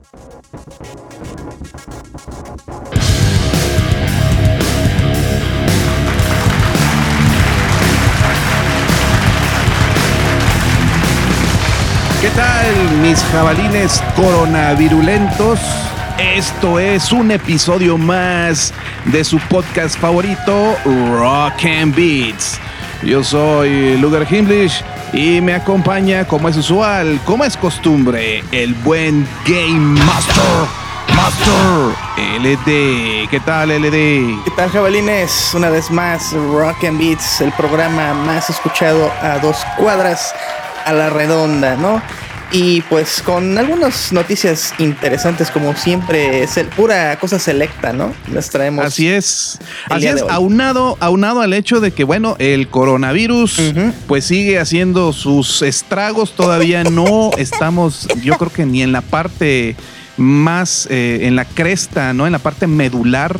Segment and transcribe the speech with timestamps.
[0.00, 0.04] ¿Qué
[12.36, 15.58] tal, mis jabalines coronavirulentos?
[16.16, 18.72] Esto es un episodio más
[19.06, 22.60] de su podcast favorito, Rock and Beats.
[23.02, 24.80] Yo soy Lugar Himlish
[25.12, 30.44] y me acompaña, como es usual, como es costumbre, el buen Game Master,
[31.14, 31.94] Master
[32.40, 33.28] LD.
[33.30, 34.44] ¿Qué tal, LD?
[34.44, 35.52] ¿Qué tal, jabalines?
[35.54, 40.34] Una vez más, Rock and Beats, el programa más escuchado a dos cuadras
[40.84, 42.02] a la redonda, ¿no?
[42.50, 48.14] Y pues con algunas noticias interesantes, como siempre, es el, pura cosa selecta, ¿no?
[48.32, 48.86] Les traemos.
[48.86, 49.58] Así es.
[49.90, 53.74] Así es, aunado, aunado al hecho de que, bueno, el coronavirus,
[54.06, 56.32] pues sigue haciendo sus estragos.
[56.32, 59.76] Todavía no estamos, yo creo que ni en la parte
[60.16, 62.26] más, eh, en la cresta, ¿no?
[62.26, 63.38] En la parte medular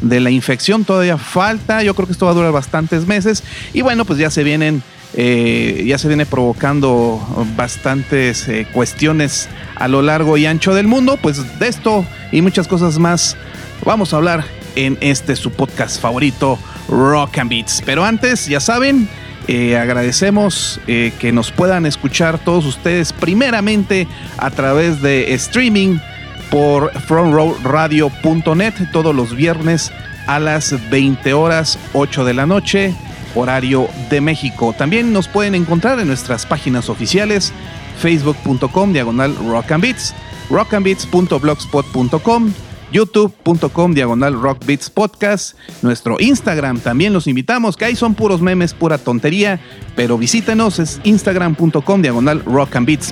[0.00, 1.82] de la infección todavía falta.
[1.82, 3.42] Yo creo que esto va a durar bastantes meses.
[3.74, 4.82] Y bueno, pues ya se vienen
[5.18, 7.20] eh, ya se viene provocando
[7.56, 11.18] bastantes eh, cuestiones a lo largo y ancho del mundo.
[11.20, 13.34] Pues de esto y muchas cosas más
[13.84, 16.58] vamos a hablar en este su podcast favorito,
[16.88, 17.82] Rock and Beats.
[17.86, 19.08] Pero antes, ya saben,
[19.48, 25.98] eh, agradecemos que nos puedan escuchar todos ustedes primeramente a través de streaming
[26.50, 29.92] por frontrowradio.net todos los viernes
[30.26, 32.94] a las 20 horas 8 de la noche
[33.36, 34.74] horario de México.
[34.76, 37.52] También nos pueden encontrar en nuestras páginas oficiales
[38.00, 40.14] facebook.com diagonal rock and beats,
[40.50, 42.52] rockandbeats.blogspot.com,
[42.92, 48.98] youtube.com diagonal rockbeats podcast, nuestro Instagram también los invitamos, que ahí son puros memes, pura
[48.98, 49.60] tontería,
[49.94, 52.42] pero visítenos, es instagram.com diagonal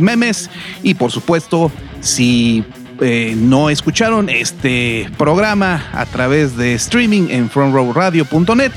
[0.01, 0.51] memes
[0.83, 2.65] y por supuesto si
[3.01, 8.73] eh, no escucharon este programa a través de streaming en frontrowradio.net,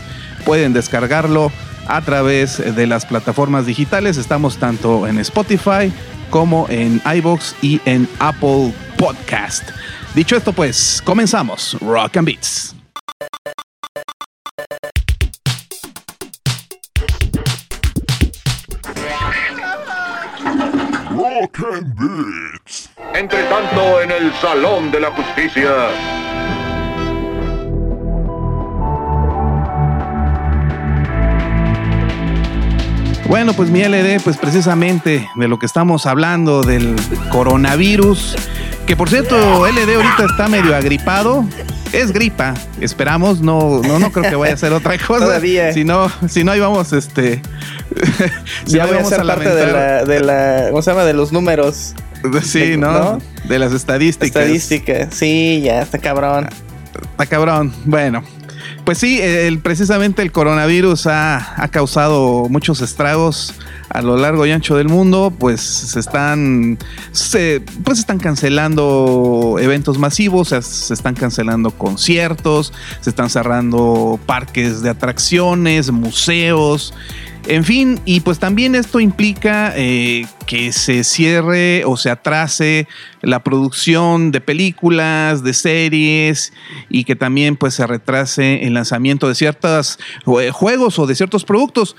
[0.48, 1.52] pueden descargarlo
[1.90, 4.16] a través de las plataformas digitales.
[4.16, 5.91] Estamos tanto en Spotify
[6.30, 9.72] como en iBox y en Apple Podcast.
[10.16, 12.75] Dicho esto, pues comenzamos Rock and Beats.
[21.12, 22.90] Rock and Beats.
[23.13, 26.26] Entre tanto, en el Salón de la Justicia.
[33.27, 36.95] Bueno, pues mi LD, pues precisamente de lo que estamos hablando, del
[37.29, 38.38] coronavirus,
[38.85, 41.45] que por cierto, LD ahorita está medio agripado.
[41.91, 45.25] Es gripa, esperamos, no, no, no creo que vaya a ser otra cosa.
[45.25, 45.73] Todavía.
[45.73, 47.41] Si no, si no, ahí vamos, este.
[48.65, 51.03] si ya voy a ser parte de la, de la, ¿cómo se llama?
[51.03, 51.95] De los números.
[52.44, 53.19] Sí, ¿no?
[53.47, 54.41] De las estadísticas.
[54.41, 56.47] Estadísticas, sí, ya está cabrón.
[57.11, 57.73] Está cabrón.
[57.85, 58.23] Bueno,
[58.88, 63.53] pues sí, el, precisamente el coronavirus ha, causado muchos estragos
[63.90, 66.78] a lo largo y ancho del mundo, pues se están,
[67.12, 72.72] se, pues están cancelando eventos masivos, se están cancelando conciertos,
[73.02, 76.94] se están cerrando parques de atracciones, museos.
[77.50, 82.90] En fin, y pues también esto implica eh, que se cierre o se atrase
[83.22, 86.52] la producción de películas, de series
[86.90, 89.97] y que también pues se retrase el lanzamiento de ciertos
[90.41, 91.96] eh, juegos o de ciertos productos.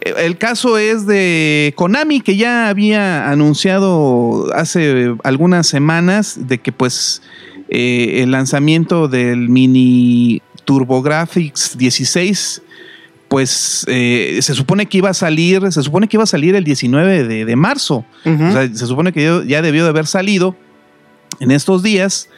[0.00, 6.70] Eh, el caso es de Konami, que ya había anunciado hace algunas semanas de que
[6.70, 7.20] pues
[7.68, 12.62] el lanzamiento del mini TurboGrafx 16
[13.28, 16.64] pues eh, se supone que iba a salir, se supone que iba a salir el
[16.64, 18.04] 19 de, marzo.
[18.24, 20.56] O sea, se supone que ya debió de haber salido
[21.40, 22.28] en estos días.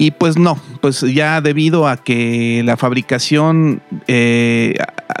[0.00, 4.74] Y pues no, pues ya debido a que la fabricación, eh,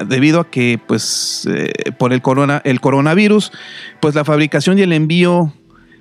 [0.06, 3.50] debido a que pues eh, por el, corona, el coronavirus,
[3.98, 5.52] pues la fabricación y el envío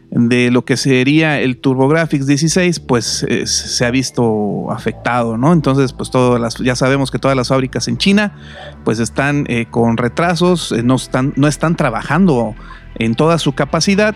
[0.10, 5.54] de lo que sería el TurboGrafx 16, pues se ha visto afectado, ¿no?
[5.54, 8.36] Entonces, pues todas las, ya sabemos que todas las fábricas en China,
[8.84, 12.56] pues están eh, con retrasos, eh, no, están, no están trabajando
[12.96, 14.16] en toda su capacidad.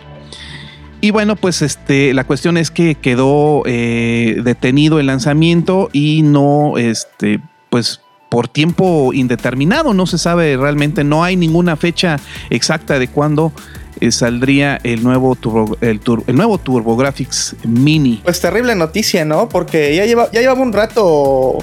[1.01, 6.77] Y bueno, pues este, la cuestión es que quedó eh, detenido el lanzamiento y no,
[6.77, 12.17] este, pues por tiempo indeterminado, no se sabe realmente, no hay ninguna fecha
[12.49, 13.51] exacta de cuándo
[14.01, 18.21] eh, saldría el nuevo, turbo, el, el, nuevo TurboGrafx Mini.
[18.23, 19.47] Pues terrible noticia, ¿no?
[19.47, 21.59] Porque ya, lleva, ya llevaba un rato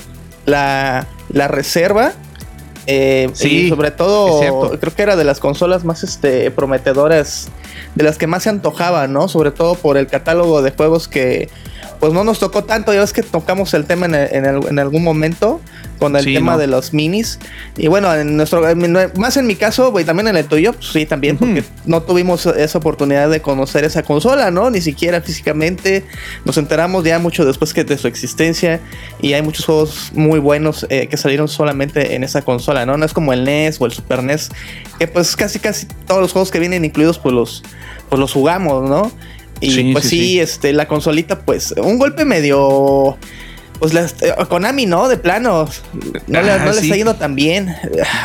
[0.47, 2.13] la, la reserva.
[2.87, 7.49] Eh, sí, y sobre todo, creo que era de las consolas más este, prometedoras
[7.95, 9.29] de las que más se antojaba, ¿no?
[9.29, 11.51] Sobre todo por el catálogo de juegos que
[12.01, 12.95] pues no nos tocó tanto.
[12.95, 15.61] Ya ves que tocamos el tema en, algún momento
[15.99, 17.39] con el tema de los minis.
[17.77, 18.63] Y bueno, en nuestro,
[19.17, 22.47] más en mi caso, güey, también en el tuyo, pues sí, también, porque no tuvimos
[22.47, 24.71] esa oportunidad de conocer esa consola, ¿no?
[24.71, 26.05] Ni siquiera físicamente.
[26.45, 28.81] Nos enteramos ya mucho después que de su existencia.
[29.21, 32.97] Y hay muchos juegos muy buenos eh, que salieron solamente en esa consola, ¿no?
[32.97, 34.51] No es como el NES o el Super NES,
[34.99, 37.63] que pues casi casi todos los juegos que vienen incluidos, pues los,
[38.09, 39.13] pues los jugamos, ¿no?
[39.61, 43.17] Y pues sí, este, la consolita, pues, un golpe medio.
[43.79, 45.09] Pues la, eh, Konami, ¿no?
[45.09, 45.69] De plano.
[46.27, 47.75] No, le, ah, está yendo tan bien.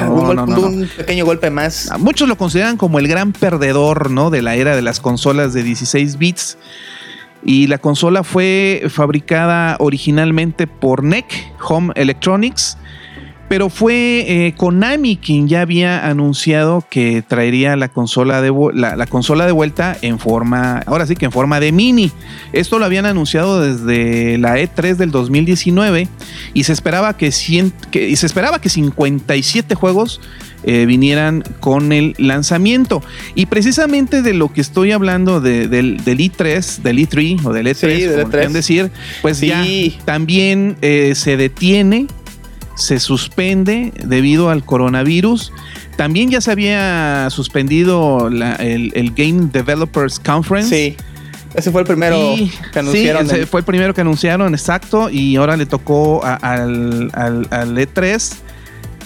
[0.07, 1.91] un, pequeño golpe más.
[1.99, 4.29] Muchos lo consideran como el gran perdedor, ¿no?
[4.29, 6.57] De la era de las consolas de 16 bits.
[7.45, 11.25] Y la consola fue fabricada originalmente por NEC
[11.67, 12.77] Home Electronics
[13.47, 19.45] pero fue eh, Konami quien ya había anunciado que traería la consola, de la, consola
[19.45, 22.11] de vuelta en forma, ahora sí que en forma de mini.
[22.51, 26.07] Esto lo habían anunciado desde la E3 del 2019
[26.53, 30.21] y se esperaba que, y se esperaba que 57 juegos
[30.65, 33.03] eh, vinieran con el lanzamiento.
[33.35, 38.53] Y precisamente de lo que estoy hablando del, i3, del i3 o del E3, como
[38.53, 38.89] decir,
[39.21, 39.65] pues ya
[40.05, 42.07] también eh, se detiene
[42.75, 45.51] se suspende debido al coronavirus.
[45.95, 50.69] También ya se había suspendido el, Game Developers Conference.
[50.69, 50.97] Sí.
[51.53, 52.35] Ese fue el primero
[52.71, 53.29] que anunciaron.
[53.29, 55.09] Sí, ese fue el primero que anunciaron, exacto.
[55.11, 58.33] Y ahora le tocó al, al, E3.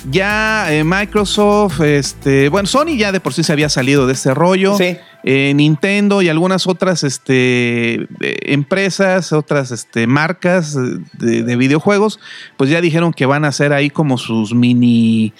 [0.10, 4.34] Ya eh, Microsoft, este, bueno, Sony ya de por sí se había salido de ese
[4.34, 4.78] rollo.
[4.78, 4.98] Sí.
[5.24, 10.78] Eh, Nintendo y algunas otras este, empresas, otras este, marcas
[11.14, 12.20] de, videojuegos,
[12.56, 15.34] pues ya dijeron que van a hacer ahí como sus mini...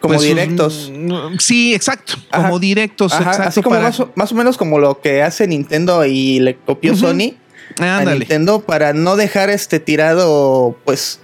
[0.00, 0.92] Como pues, directos.
[1.38, 2.14] sí, exacto.
[2.30, 3.12] Como directos.
[3.12, 7.36] así como más, o, menos como lo que hace Nintendo y le copió Sony
[7.78, 11.21] a Nintendo para no dejar este tirado, pues,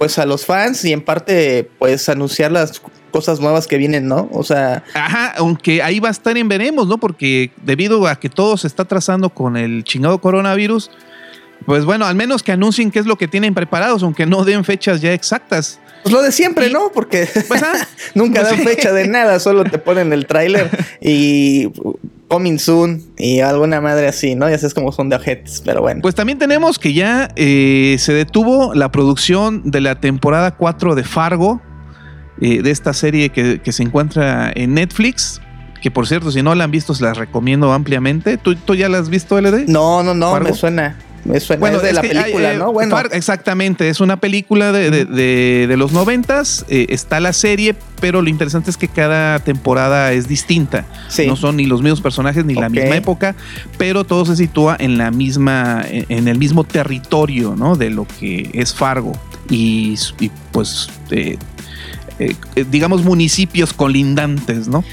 [0.00, 2.80] pues a los fans y en parte, pues anunciar las
[3.10, 4.30] cosas nuevas que vienen, ¿no?
[4.32, 4.82] O sea.
[4.94, 6.96] Ajá, aunque ahí va a estar en veremos, ¿no?
[6.96, 10.90] Porque debido a que todo se está trazando con el chingado coronavirus,
[11.66, 14.64] pues bueno, al menos que anuncien qué es lo que tienen preparados, aunque no den
[14.64, 15.78] fechas ya exactas.
[16.02, 16.90] Pues lo de siempre, ¿no?
[16.94, 20.70] Porque pues, ah, nunca dan fecha de nada, solo te ponen el tráiler
[21.02, 21.68] y
[22.30, 24.48] coming soon y alguna madre así, ¿no?
[24.48, 26.00] Ya sabes cómo son de ojetes, pero bueno.
[26.00, 31.02] Pues también tenemos que ya eh, se detuvo la producción de la temporada 4 de
[31.02, 31.60] Fargo,
[32.40, 35.40] eh, de esta serie que, se encuentra en Netflix.
[35.82, 38.38] Que por cierto, si no la han visto, se las recomiendo ampliamente.
[38.38, 39.66] ¿Tú, ya la has visto, LD?
[39.66, 40.96] No, no, no, me suena.
[41.58, 42.72] Bueno, de la película, ¿no?
[42.72, 42.98] Bueno.
[43.12, 46.64] exactamente, es una película de, los noventas.
[46.68, 50.86] Eh, está la serie, pero lo interesante es que cada temporada es distinta.
[51.26, 53.34] No son ni los mismos personajes ni la misma época,
[53.78, 57.76] pero todo se sitúa en la misma, en el mismo territorio, ¿no?
[57.76, 59.12] De lo que es Fargo.
[59.50, 59.96] Y,
[60.52, 61.36] pues eh,
[62.20, 64.84] eh, eh, digamos, municipios colindantes, ¿no?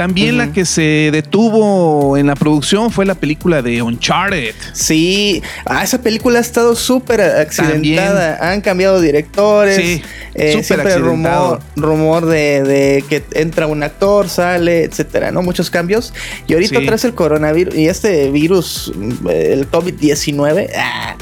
[0.00, 4.54] También la que se detuvo en la producción fue la película de Uncharted.
[4.72, 8.38] Sí, ah, esa película ha estado súper accidentada.
[8.50, 9.76] Han cambiado directores.
[9.76, 10.02] Sí,
[10.34, 15.42] eh, siempre rumor, rumor de, que entra un actor, sale, etcétera, ¿no?
[15.42, 16.14] Muchos cambios.
[16.46, 18.92] Y ahorita tras el coronavirus y este virus,
[19.28, 21.16] el COVID-19, ah,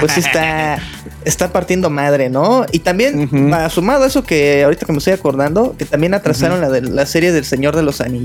[0.00, 0.78] pues está,
[1.24, 2.66] está partiendo madre, ¿no?
[2.72, 3.30] Y también,
[3.70, 7.06] sumado a eso que ahorita que me estoy acordando, que también atrasaron la, de, la
[7.06, 8.23] serie del Señor de los Anillos.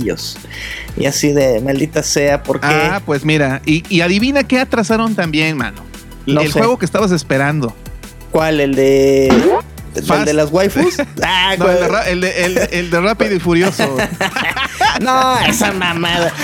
[0.98, 2.68] Y así de maldita sea, ¿por qué?
[2.70, 5.84] Ah, pues mira, y, adivina qué atrasaron también, mano.
[6.26, 7.76] el juego que estabas esperando.
[8.32, 8.60] ¿Cuál?
[8.60, 9.28] ¿El de.
[9.96, 10.98] ¿El de las waifus?
[11.24, 11.54] Ah,
[12.08, 13.98] el, de, el, el, de Rápido y Furioso.
[15.02, 16.32] no, esa mamada.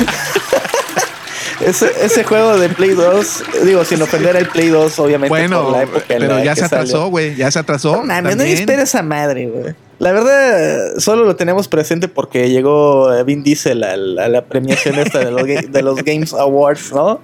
[1.62, 5.30] Ese, ese, juego de Play 2, digo, sin ofender al Play 2, obviamente.
[5.30, 5.74] Bueno,
[6.06, 8.04] pero ya se atrasó, güey, ya se atrasó.
[8.04, 9.74] No no espera esa madre, güey.
[9.98, 15.32] La verdad, solo lo tenemos presente porque llegó Vin Diesel a la, premiación esta de
[15.32, 17.22] los, de los Games Awards, ¿no?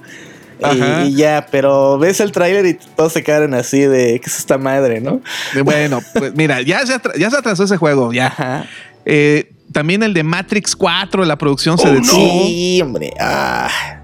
[1.05, 4.57] Y, ya, pero ves el tráiler y todos se quedan así de que es esta
[4.57, 5.21] madre, ¿no?
[5.63, 8.67] Bueno, pues mira, ya se, ya se atrasó ese juego, ya.
[9.05, 12.43] Eh, también el de Matrix 4, la producción se oh, detuvo.
[12.45, 13.11] Sí, hombre.
[13.19, 14.00] Ah.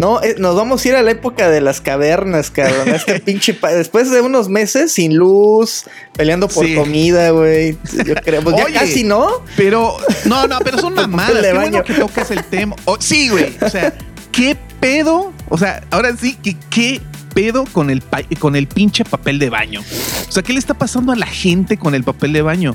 [0.00, 2.88] No, eh, nos vamos a ir a la época de las cavernas, cabrón.
[2.88, 3.58] Este pinche.
[3.76, 7.76] Después de unos meses sin luz, peleando por comida, güey.
[8.06, 8.42] Yo creo.
[8.42, 9.28] Pues ya casi, ¿no?
[9.58, 9.98] Pero.
[10.24, 11.42] No, no, pero son mamadas.
[11.42, 12.76] Qué bueno que tocas el tema.
[12.86, 13.54] Oh, sí, güey.
[13.60, 13.92] O sea,
[14.32, 15.34] ¿qué pedo?
[15.50, 17.02] O sea, ahora sí, que qué
[17.34, 18.02] pedo con el,
[18.38, 19.82] con el pinche papel de baño.
[20.26, 22.74] O sea, ¿qué le está pasando a la gente con el papel de baño?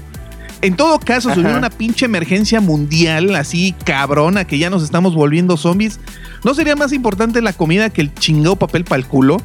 [0.66, 5.14] En todo caso, si hubiera una pinche emergencia mundial así cabrona que ya nos estamos
[5.14, 6.00] volviendo zombies,
[6.44, 9.38] ¿no sería más importante la comida que el chingado papel para el culo?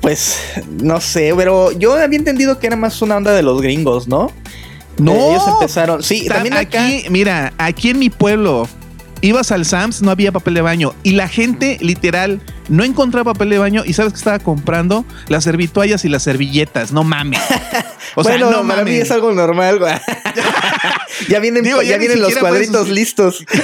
[0.00, 0.38] Pues
[0.82, 4.32] no sé, pero yo había entendido que era más una onda de los gringos, ¿no?
[4.98, 6.02] No, Eh, ellos empezaron.
[6.02, 6.84] Sí, también acá.
[6.84, 8.68] aquí, mira, aquí en mi pueblo
[9.26, 13.50] ibas al Sams, no había papel de baño y la gente literal no encontraba papel
[13.50, 17.40] de baño y sabes que estaba comprando las servitoallas y las servilletas, no mames.
[18.18, 19.02] O sea, bueno, no para mí mames.
[19.02, 19.92] es algo normal, güey.
[21.28, 23.44] ya vienen, Digo, ya vienen los cuadritos listos.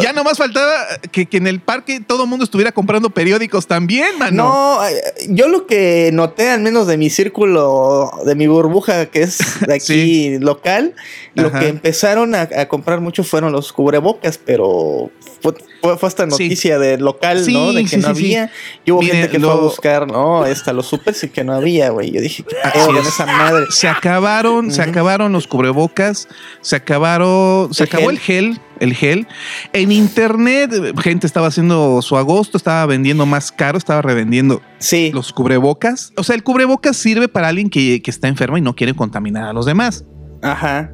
[0.00, 0.72] Ya nomás faltaba
[1.12, 4.44] que, que en el parque todo el mundo estuviera comprando periódicos también, mano.
[4.44, 4.94] No, eh,
[5.28, 9.74] yo lo que noté, al menos de mi círculo, de mi burbuja que es de
[9.74, 10.38] aquí Sí.
[10.40, 10.94] local,
[11.34, 11.60] lo Ajá.
[11.60, 15.10] que empezaron a, a comprar mucho fueron los cubrebocas, pero
[15.40, 15.52] fue,
[15.98, 16.24] fue- Sí.
[16.26, 17.72] noticia de local, Sí, ¿no?
[17.72, 18.50] De que no había.
[18.84, 21.90] Y hubo gente que fue a buscar, no, esta, los supers y que no había,
[21.90, 22.10] güey.
[22.10, 23.08] Yo dije, ¿qué pedo es.
[23.08, 23.66] esa madre?
[23.70, 26.28] Se acabaron, se acabaron los cubrebocas,
[26.62, 28.14] se acabaron, se El acabó gel.
[28.16, 29.26] el gel, el gel.
[29.72, 35.32] En internet, gente estaba haciendo su agosto, estaba vendiendo más caro, estaba revendiendo Sí, los
[35.32, 36.12] cubrebocas.
[36.16, 39.44] O sea, el cubrebocas sirve para alguien que, que está enfermo y no quiere contaminar
[39.44, 40.04] a los demás.
[40.42, 40.90] ajá.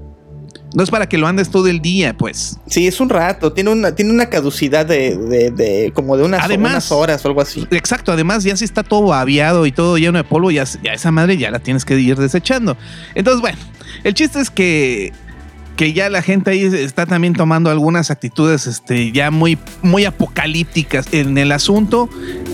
[0.72, 2.56] No es para que lo andes todo el día, pues.
[2.66, 3.52] Sí, es un rato.
[3.52, 7.28] Tiene una, tiene una caducidad de, de, de como de unas, Además- unas horas o
[7.28, 7.66] algo así.
[7.72, 11.10] Exacto, además ya si está todo aviado y todo lleno de polvo, ya, ya esa
[11.10, 12.76] madre ya la tienes que ir desechando.
[13.16, 13.58] Entonces, bueno,
[14.04, 15.12] el chiste es que,
[15.80, 21.06] que ya la gente ahí está también tomando algunas actitudes este, ya muy, muy apocalípticas
[21.12, 22.10] en el asunto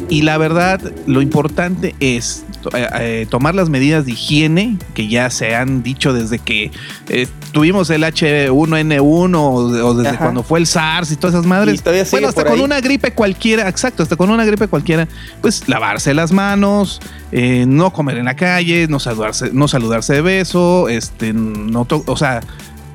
[0.09, 5.29] y la verdad lo importante es eh, eh, tomar las medidas de higiene que ya
[5.31, 6.71] se han dicho desde que
[7.09, 10.19] eh, tuvimos el H1N1 o, o desde Ajá.
[10.19, 11.83] cuando fue el SARS y todas esas madres.
[12.13, 12.61] Bueno, hasta con ahí.
[12.61, 15.09] una gripe cualquiera, exacto, hasta con una gripe cualquiera,
[15.43, 17.01] pues lavarse las manos,
[17.33, 22.17] eh, no comer en la calle, no saludarse, no saludarse de beso, este, no, o
[22.17, 22.41] sea,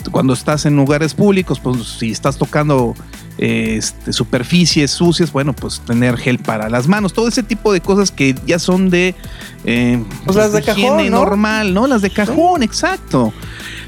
[0.09, 2.95] cuando estás en lugares públicos, pues si estás tocando
[3.37, 7.81] eh, este, superficies sucias, bueno, pues tener gel para las manos, todo ese tipo de
[7.81, 9.15] cosas que ya son de,
[9.65, 11.17] eh, Pues las de cajón, higiene ¿no?
[11.19, 11.87] normal, ¿no?
[11.87, 13.33] Las de cajón, exacto.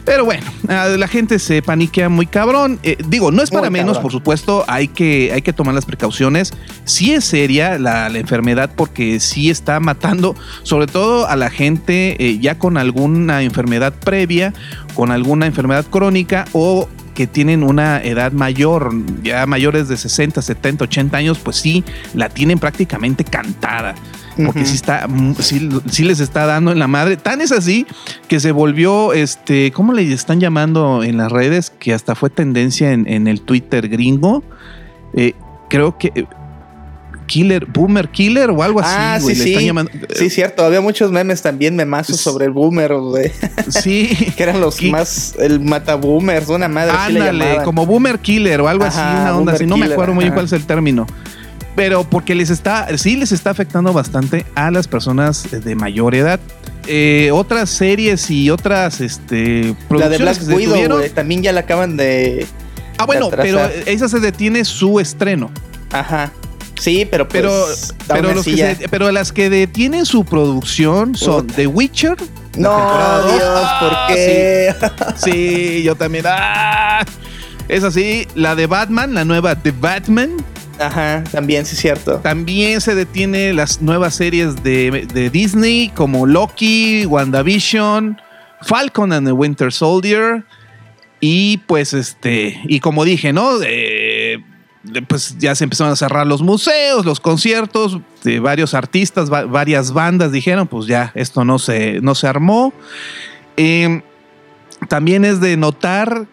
[0.06, 2.80] Pero bueno, la gente se paniquea muy cabrón.
[2.84, 4.02] Eh, digo, no es Muy para menos, cabrón.
[4.04, 6.54] por supuesto, hay que, hay que tomar las precauciones.
[6.84, 12.16] Sí es seria la, la enfermedad porque sí está matando, sobre todo a la gente
[12.20, 14.54] eh, ya con alguna enfermedad previa,
[14.94, 18.92] con alguna enfermedad crónica o que tienen una edad mayor,
[19.22, 21.84] ya mayores de 60, 70, 80 años, pues sí,
[22.14, 23.96] la tienen prácticamente cantada.
[24.36, 24.68] Porque Ujú.
[24.70, 27.18] sí está, mm, sí, sí les está dando en la madre.
[27.18, 27.86] Tan es así
[28.28, 31.72] que se volvió, este, ¿cómo le están llamando en las redes?
[31.80, 34.44] Que hasta fue tendencia en, en el Twitter gringo.
[35.14, 35.34] Eh,
[35.70, 36.26] creo que eh,
[37.26, 39.34] Killer, Boomer Killer o algo así, Ah, güey.
[39.36, 39.52] sí, le sí.
[39.52, 39.92] están llamando.
[40.16, 40.66] Sí, cierto.
[40.66, 43.32] Había muchos memes también, memazos sobre el boomer, güey.
[43.70, 44.10] Sí.
[44.36, 48.60] que eran los Ki- más, el mataboomers, una madre así le Ándale, como Boomer Killer
[48.62, 49.66] o algo así, una onda así.
[49.66, 51.08] No me acuerdo muy bien cuál es el término.
[51.76, 56.40] Pero porque les está, sí les está afectando bastante a las personas de mayor edad.
[56.86, 62.46] Eh, otras series y otras este, La de Black Widow, también ya la acaban de...
[62.98, 65.50] Ah, bueno, de pero esa se detiene su estreno.
[65.92, 66.32] Ajá.
[66.80, 67.42] Sí, pero pues...
[67.42, 67.76] Pero, aún
[68.08, 71.56] pero, los que ya- se- pero las que detienen su producción son Puta.
[71.56, 72.18] The Witcher.
[72.58, 72.70] No.
[73.26, 73.42] Dios,
[73.80, 74.76] ¿por Ah, qué?
[75.16, 76.26] Sí, sí, yo también.
[76.28, 77.04] Ah,
[77.68, 80.32] es así, la de Batman, la nueva The Batman.
[80.80, 82.18] Ajá, también, sí, cierto.
[82.18, 88.20] También se detiene las nuevas series de, de Disney como Loki, WandaVision,
[88.62, 90.44] Falcon and the Winter Soldier.
[91.20, 93.60] Y pues este, y como dije, ¿no?
[95.08, 99.94] Pues ya se empezaron a cerrar los museos, los conciertos de varios artistas, va- varias
[99.94, 102.74] bandas dijeron, pues ya esto no se, no se armó.
[103.56, 104.02] Eh,
[104.90, 106.26] también es de notar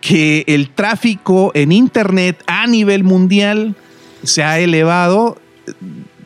[0.00, 3.74] que el tráfico en Internet a nivel mundial
[4.22, 5.38] se ha elevado.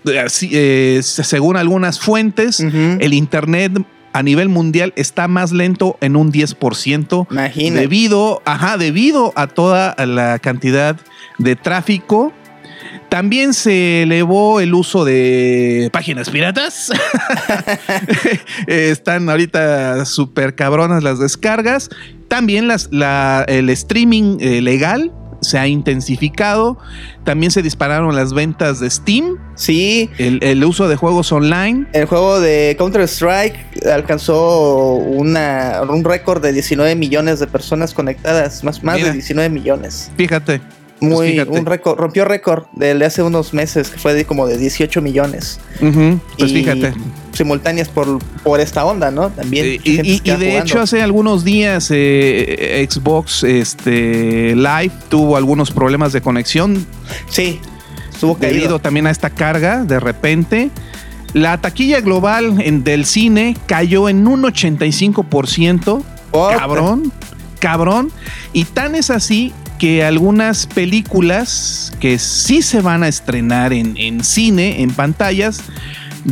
[0.07, 3.73] eh, así, eh, según algunas fuentes, el Internet
[4.13, 7.27] a nivel mundial está más lento en un 10%.
[7.31, 7.81] Imagínate.
[7.81, 10.97] Debido, ajá, debido a toda la cantidad
[11.39, 12.33] de tráfico.
[13.13, 16.91] También se elevó el uso de páginas piratas.
[18.67, 21.91] Están ahorita súper cabronas las descargas.
[22.29, 26.79] También las, la- el streaming eh, legal se ha intensificado.
[27.25, 29.37] También se dispararon las ventas de Steam.
[29.57, 31.87] Sí, El, el uso de juegos online.
[31.93, 38.65] el juego de Counter-Strike alcanzó una, un récord de 19 millones de personas conectadas.
[38.65, 39.09] Más, más Mira.
[39.09, 40.11] de 19 millones.
[40.17, 40.63] Fíjate.
[41.03, 44.57] Pues Muy, un récord, rompió récord de hace unos meses, que fue de como de
[44.57, 45.59] 18 millones.
[45.81, 46.95] Pues Y fíjate.
[47.33, 49.31] Simultáneas por, por esta onda, ¿no?
[49.31, 49.65] También.
[49.67, 50.59] Eh, Y, y- de jugando.
[50.61, 56.87] hecho hace algunos días eh, Xbox este, Live tuvo algunos problemas de conexión
[57.29, 57.59] Sí,
[58.13, 58.55] estuvo caído.
[58.55, 60.71] debido también a esta carga de repente.
[61.33, 66.03] La taquilla global en- del cine cayó en un 85%.
[66.31, 66.57] Puta.
[66.59, 67.13] Cabrón,
[67.59, 68.13] cabrón.
[68.53, 69.53] Y tan es así
[69.83, 75.61] que algunas películas que sí se van a estrenar en, en cine, en pantallas,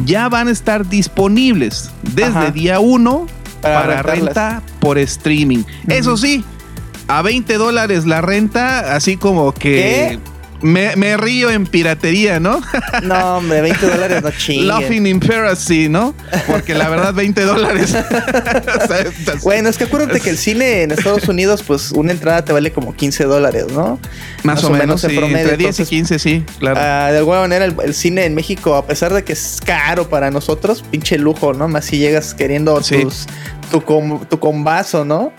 [0.04, 2.50] ya van a estar disponibles desde Ajá.
[2.52, 3.26] día 1
[3.60, 5.64] Para renta por streaming.
[5.88, 6.44] Eso sí,
[7.08, 10.20] a 20 dólares la renta, así como que...
[10.62, 12.60] Me, me río en piratería, ¿no?
[13.02, 14.68] No, hombre, 20 dólares no chinguen.
[14.68, 16.14] Laughing in Piracy, ¿no?
[16.46, 17.94] Porque la verdad, 20 dólares.
[19.42, 22.72] Bueno, es que acuérdate que el cine en Estados Unidos, pues una entrada te vale
[22.72, 23.98] como 15 dólares, ¿no?
[24.42, 26.80] más, o menos, en sí, promedio, entre 10 entonces, y 15, sí, claro.
[26.82, 30.08] Ah, de alguna manera el, el cine en México, a pesar de que es caro
[30.08, 31.68] para nosotros, pinche lujo, ¿no?
[31.68, 33.02] Más si llegas queriendo Sí.
[33.02, 33.26] tus,
[33.70, 35.32] tu, com- tu combazo, ¿no?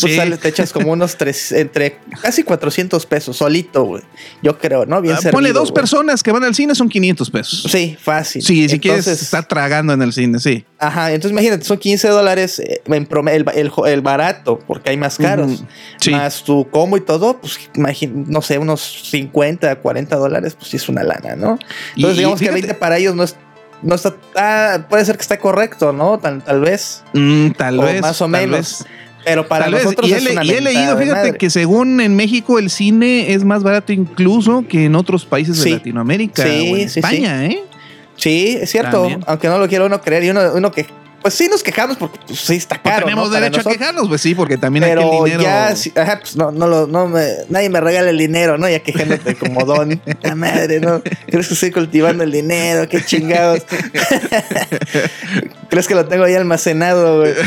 [0.00, 0.16] Pues Sí.
[0.16, 4.02] sale- te echas como unos tres, entre casi 400 pesos solito, güey.
[4.42, 5.00] Yo creo, ¿no?
[5.02, 7.66] Bien Ah, servido, Ponle dos personas que van al cine, son 500 pesos.
[7.70, 8.42] Sí, fácil.
[8.42, 10.64] Sí, si quieres Entonces, estar tragando en el cine, sí.
[10.78, 14.90] Ajá, entonces imagínate, son 15 dólares eh, en promedio, el, el jo- el barato, porque
[14.90, 15.62] hay más caros.
[16.00, 16.10] Sí.
[16.10, 18.80] Más tu combo y todo, pues imagín- no sé, unos
[19.10, 21.58] 50, 40 dólares, pues sí es una lana, ¿no?
[21.94, 23.36] Y- Entonces digamos que fíjate- 20 para ellos no es
[23.84, 26.16] no está ah, puede ser que está correcto, ¿no?
[26.20, 28.00] Tal, tal vez, Mm, tal o vez.
[28.00, 28.56] más o menos.
[28.56, 28.84] vez.
[29.24, 29.84] Pero para Tal vez.
[29.84, 31.38] nosotros Y he, es una y he leído, fíjate, madre.
[31.38, 35.70] que según en México el cine es más barato incluso que en otros países Sí.
[35.70, 37.62] de Latinoamérica Sí, o en sí, España, ¿eh?
[38.16, 39.24] Sí, es cierto, También.
[39.26, 40.86] aunque no lo quiera uno creer y uno, uno que
[41.22, 44.20] pues sí nos quejamos porque pues, sí está Pues caro, tenemos derecho a quejarnos, pues
[44.20, 45.42] sí, porque también Pero aquí el dinero.
[45.42, 48.68] ya, sí, ajá, pues no, no lo, no me, nadie me regala el dinero, ¿no?
[48.68, 51.02] Ya quejándote como don, la madre, ¿no?
[51.26, 52.88] ¿Crees que estoy cultivando el dinero?
[52.88, 53.62] Qué chingados.
[55.68, 57.32] ¿Crees que lo tengo ahí almacenado, güey?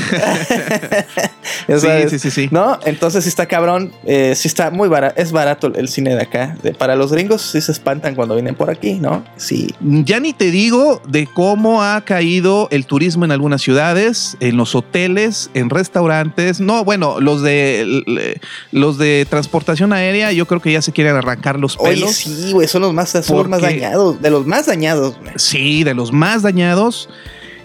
[1.68, 2.50] Sí, sí, sí, sí.
[2.52, 2.80] ¿No?
[2.86, 6.56] Entonces sí está cabrón, eh, sí está muy barato, es barato el cine de acá.
[6.78, 9.24] Para los gringos sí se espantan cuando vienen por aquí, ¿no?
[9.38, 9.74] Sí.
[9.80, 14.76] Ya ni te digo de cómo ha caído el turismo en algunas ciudades, en los
[14.76, 16.60] hoteles, en restaurantes.
[16.60, 18.40] No, bueno, los de
[18.72, 22.12] los de transportación aérea, yo creo que ya se quieren arrancar los Oye, pelos.
[22.12, 25.34] sí, güey, son los más, son los más dañados, de los más dañados, güey.
[25.38, 27.10] Sí, de los más dañados.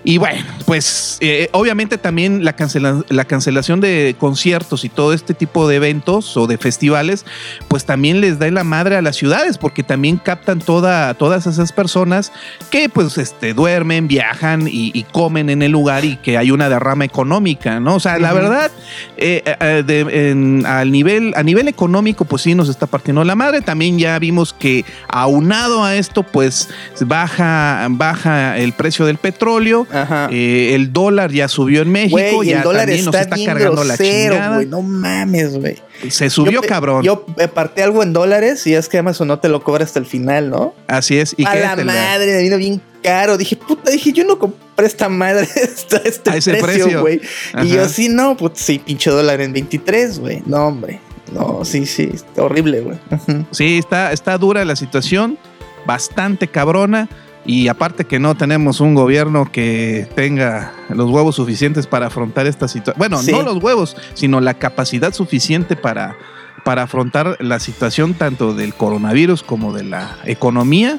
[0.03, 5.35] Y bueno, pues eh, obviamente también la, cancela- la cancelación de conciertos y todo este
[5.35, 7.27] tipo de eventos o de festivales,
[7.69, 11.47] pues también les da en la madre a las ciudades, porque también captan toda, todas
[11.47, 12.33] esas personas
[12.71, 16.71] que pues este, duermen, viajan y, y comen en el lugar y que hay una
[16.71, 17.97] derrama económica, ¿no?
[17.97, 18.71] O sea, la verdad,
[19.19, 23.35] eh, eh, de- en- al nivel, a nivel económico, pues sí nos está partiendo la
[23.35, 23.61] madre.
[23.61, 26.69] También ya vimos que aunado a esto, pues
[27.01, 29.87] baja, baja el precio del petróleo.
[29.93, 30.29] Ajá.
[30.33, 33.21] eh, el dólar ya subió en México, Güey, y ya el dólar también nos está,
[33.25, 34.63] está bien cargando la chingada.
[34.65, 35.77] No mames, güey.
[36.09, 37.03] Se subió, Yo pe- cabrón.
[37.03, 39.99] Yo eh, partí algo en dólares y es que Amazon no te lo cobra hasta
[39.99, 40.75] el final, ¿no?
[40.87, 41.35] Así es.
[41.37, 43.37] ¿Y a la madre, me vino bien caro.
[43.37, 47.01] Dije, puta, dije, yo no compré esta madre hasta este precio, precio.
[47.01, 47.21] güey.
[47.53, 47.65] Ajá.
[47.65, 50.43] Y yo, sí, no, pues sí, pinche dólar en 23, güey.
[50.47, 51.01] No, hombre.
[51.33, 52.99] No, sí, sí, está horrible, güey.
[53.53, 55.39] Sí, está, está dura la situación,
[55.87, 57.09] bastante cabrona.
[57.47, 62.69] Y aparte que no tenemos un gobierno que tenga los huevos suficientes para afrontar esta
[62.69, 62.99] situación.
[62.99, 63.33] Bueno, Sí.
[63.33, 66.17] no los huevos, sino la capacidad suficiente para,
[66.65, 70.99] para afrontar la situación tanto del coronavirus como de la economía.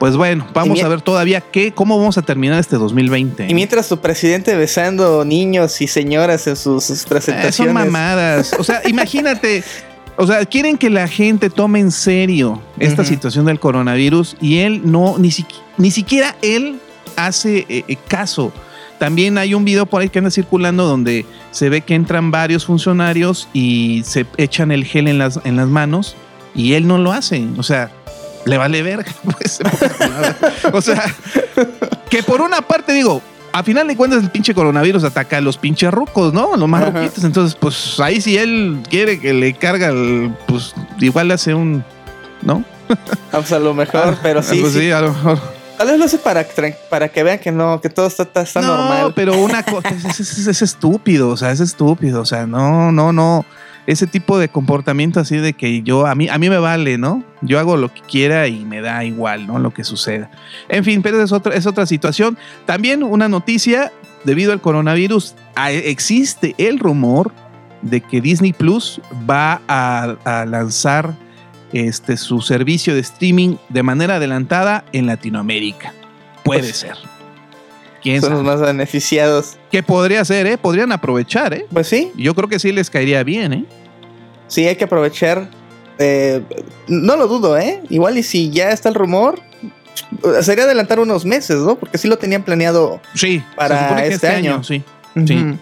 [0.00, 3.46] Pues bueno, vamos a ver todavía qué, cómo vamos a terminar este 2020.
[3.48, 7.54] Y mientras tu presidente besando niños y señoras en sus, sus Eh, presentaciones.
[7.56, 8.52] son mamadas.
[8.58, 9.62] O sea, imagínate.
[10.18, 14.80] O sea, quieren que la gente tome en serio esta situación del coronavirus y él
[14.84, 16.80] no, ni, siqui- ni siquiera él
[17.16, 18.52] hace eh, eh, caso.
[18.98, 22.64] También hay un video por ahí que anda circulando donde se ve que entran varios
[22.64, 26.16] funcionarios y se echan el gel en las, en las manos
[26.54, 27.46] y él no lo hace.
[27.58, 27.90] O sea,
[28.46, 29.12] le vale verga.
[29.24, 29.58] pues,
[30.72, 31.02] o sea,
[32.08, 33.20] que por una parte digo,
[33.58, 36.54] a final de cuentas el pinche coronavirus ataca a los pinches rucos, ¿no?
[36.54, 37.24] A los más ruquitos.
[37.24, 41.84] Entonces, pues ahí si él quiere que le carga, el, pues igual hace un,
[42.42, 42.64] ¿no?
[43.32, 44.60] Ah, pues a lo mejor, pero sí.
[44.60, 44.90] Pues sí.
[44.90, 45.38] a lo mejor.
[45.76, 46.46] Tal vez lo hace para,
[46.88, 49.12] para que vean que no, que todo está, está, está no, normal.
[49.14, 53.12] pero una cosa es, es- es estúpido, o sea, es estúpido, o sea, no, no,
[53.12, 53.44] no.
[53.86, 57.22] Ese tipo de comportamiento así de que yo, a mí, a mí me vale, ¿no?
[57.42, 59.58] Yo hago lo que quiera y me da igual, ¿no?
[59.60, 60.30] Lo que suceda.
[60.68, 62.36] En fin, pero es otra, es otra situación.
[62.64, 63.92] También una noticia,
[64.24, 65.34] debido al coronavirus,
[65.84, 67.32] existe el rumor
[67.82, 71.14] de que Disney Plus va a, a lanzar
[71.72, 75.92] este, su servicio de streaming de manera adelantada en Latinoamérica.
[76.42, 76.96] Puede Pues, ser.
[76.96, 77.10] Son
[78.02, 78.34] ¿Quién sabe?
[78.34, 79.56] los más beneficiados.
[79.70, 80.56] Que podría ser, ¿eh?
[80.58, 81.66] Podrían aprovechar, ¿eh?
[81.72, 83.64] Pues sí, Yo creo que sí les caería bien, ¿eh?
[84.48, 85.48] Sí hay que aprovechar.
[85.98, 86.42] eh,
[86.88, 87.80] no lo dudo, ¿eh?
[87.88, 89.40] Igual y si ya está el rumor,
[90.42, 91.76] sería adelantar unos meses, ¿no?
[91.76, 93.00] Porque sí lo tenían planeado.
[93.14, 94.62] Sí, Para se que este año.
[94.62, 94.82] sí.
[95.26, 95.34] Sí.
[95.34, 95.56] Ujú.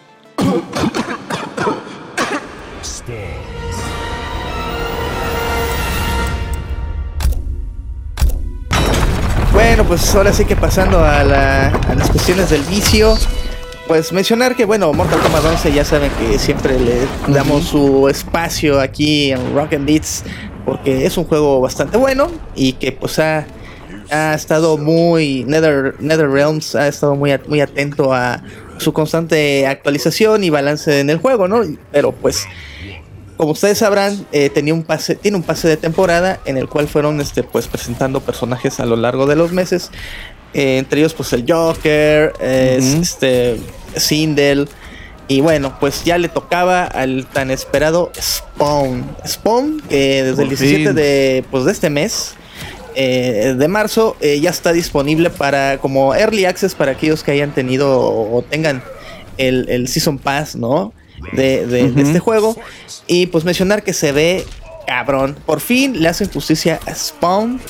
[9.52, 13.16] Bueno, pues ahora sí que pasando a, la- a las cuestiones del vicio,
[13.86, 18.80] pues mencionar que, bueno, Mortal Kombat 11 ya saben que siempre le damos su espacio
[18.80, 20.24] aquí en Rock and Beats
[20.64, 23.46] porque es un juego bastante bueno y que pues ha,
[24.10, 28.42] ha estado muy, Nether, NetherRealms ha estado muy, muy atento a
[28.78, 31.62] su constante actualización y balance en el juego, ¿no?
[31.92, 32.46] Pero pues
[33.36, 36.86] como ustedes sabrán, eh, tenía un pase, tiene un pase de temporada en el cual
[36.86, 39.90] fueron este, pues, presentando personajes a lo largo de los meses.
[40.54, 43.56] Eh, entre ellos, pues el Joker, eh, este,
[43.96, 44.68] Sindel.
[45.26, 49.16] Y bueno, pues ya le tocaba al tan esperado Spawn.
[49.26, 50.94] Spawn, que desde el Por 17 fin.
[50.94, 52.34] de, pues, de este mes,
[52.94, 57.52] eh, de marzo, eh, ya está disponible para como early access para aquellos que hayan
[57.54, 58.82] tenido o tengan
[59.38, 60.92] el, el Season Pass, ¿no?
[61.32, 62.54] De, de- de este juego.
[63.06, 64.44] Y pues mencionar que se ve
[64.86, 65.36] cabrón.
[65.46, 67.60] Por fin le hacen justicia a Spawn.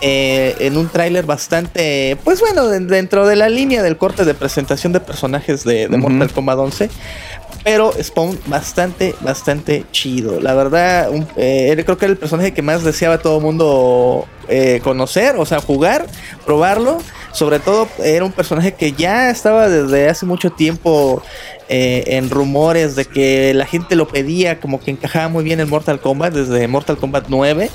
[0.00, 4.34] Eh, en un tráiler bastante, pues bueno, de- dentro de la línea del corte de
[4.34, 5.88] presentación de personajes de.
[5.88, 6.90] Mortal Kombat 11.
[7.62, 10.38] Pero Spawn bastante, bastante chido.
[10.40, 14.26] La verdad, un- eh, creo que era el personaje que más deseaba todo el mundo
[14.48, 16.04] eh, conocer, o sea, jugar,
[16.44, 16.98] probarlo.
[17.32, 21.22] Sobre todo era un personaje que ya estaba desde hace mucho tiempo
[21.70, 25.68] eh, en rumores de que la gente lo pedía, como que encajaba muy bien en
[25.70, 27.70] Mortal Kombat, desde Mortal Kombat 9.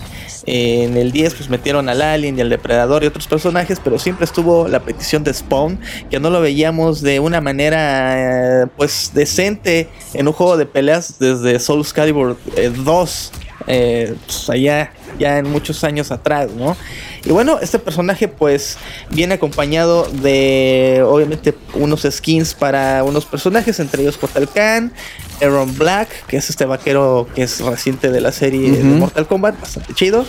[0.52, 4.00] Eh, en el 10 pues metieron al Alien y al Depredador y otros personajes, pero
[4.00, 9.12] siempre estuvo la petición de Spawn, que no lo veíamos de una manera eh, pues
[9.14, 12.36] decente en un juego de peleas desde Soul Calibur
[12.84, 13.32] 2,
[13.68, 16.76] eh, pues, allá ya en muchos años atrás, ¿no?
[17.24, 18.80] Y bueno, este personaje pues
[19.12, 24.94] viene acompañado de obviamente unos skins para unos personajes, entre ellos Kotal Khan,
[25.42, 28.84] Aaron Black, que es este vaquero que es reciente de la serie de.
[28.84, 30.26] Mortal Kombat, bastante chido.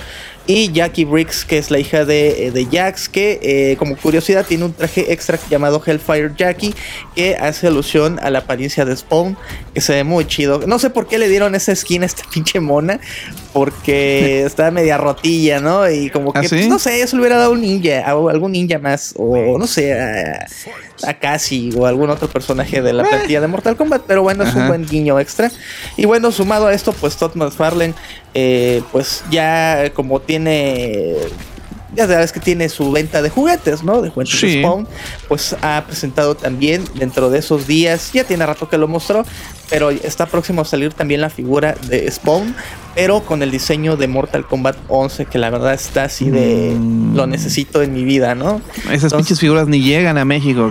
[0.47, 4.45] Y Jackie Briggs, que es la hija de, eh, de Jax, que eh, como curiosidad
[4.45, 6.75] tiene un traje extra llamado Hellfire Jackie,
[7.15, 9.37] que hace alusión a la apariencia de Spawn,
[9.75, 10.61] que se ve muy chido.
[10.67, 12.99] No sé por qué le dieron esa skin a esta pinche mona,
[13.53, 15.89] porque está media rotilla, ¿no?
[15.89, 16.49] Y como que, ¿Ah, sí?
[16.49, 19.67] pues, no sé, eso le hubiera dado un ninja, a algún ninja más, o no
[19.69, 20.47] sé, a,
[21.05, 23.07] a Cassie o algún otro personaje de la Eh.
[23.09, 25.51] plantilla de Mortal Kombat, pero bueno, es un buen guiño extra.
[25.97, 27.95] Y bueno, sumado a esto, pues Todd McFarlane,
[28.35, 31.17] eh, pues ya como tiene.
[31.97, 34.01] Ya sabes que tiene su venta de juguetes, ¿no?
[34.01, 34.61] De juguetes de.
[34.63, 34.87] Spawn.
[35.29, 39.25] Pues ha presentado también dentro de esos días, ya tiene rato que lo mostró,
[39.69, 42.55] pero está próximo a salir también la figura de Spawn,
[42.95, 47.17] pero con el diseño de Mortal Kombat 11, que la verdad está así de Mm.
[47.17, 48.61] lo necesito en mi vida, ¿no?
[48.85, 50.71] Esas Entonces- pinches figuras ni llegan a México.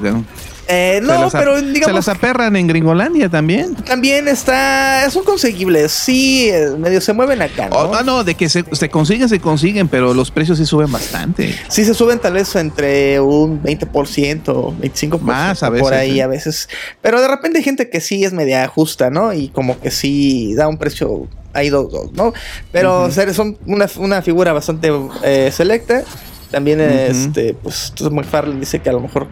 [0.71, 3.73] Eh, Se no, las pero Se digamos las aperran en Gringolandia también.
[3.75, 7.75] también está, son conseguibles, sí, eh, medio se mueven acá, ¿no?
[7.75, 10.91] Oh, ah, no, de que se, se consiguen, se consiguen, pero los precios sí suben
[10.91, 11.55] bastante.
[11.69, 16.23] Sí se suben tal vez entre un 20%, 25% Más a por veces, ahí ¿eh?
[16.23, 16.69] a veces.
[17.01, 19.34] Pero de repente hay gente que sí es media justa, ¿no?
[19.34, 22.32] Y como que sí da un precio ahí dos, dos, ¿no?
[22.71, 24.91] Pero o sea, son una, una figura bastante
[25.23, 26.03] eh, selecta.
[26.51, 26.89] También Ujú.
[26.91, 29.27] este, pues McFarlane dice que a lo mejor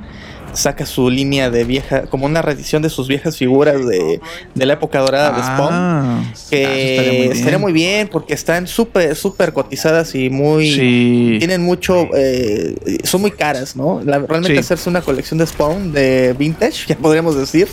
[0.53, 4.19] saca su línea de vieja, como una reedición de sus viejas figuras de,
[4.55, 5.69] de la época dorada de Spawn.
[5.71, 10.71] Ah, Que ah, estaría muy, bien porque están súper, súper cotizadas y muy...
[10.71, 11.35] Sí.
[11.39, 12.07] Tienen mucho...
[12.15, 14.01] eh, son muy caras, ¿no?
[14.03, 14.59] La- realmente Sí.
[14.59, 17.67] hacerse una colección de Spawn de vintage, ya podríamos decir,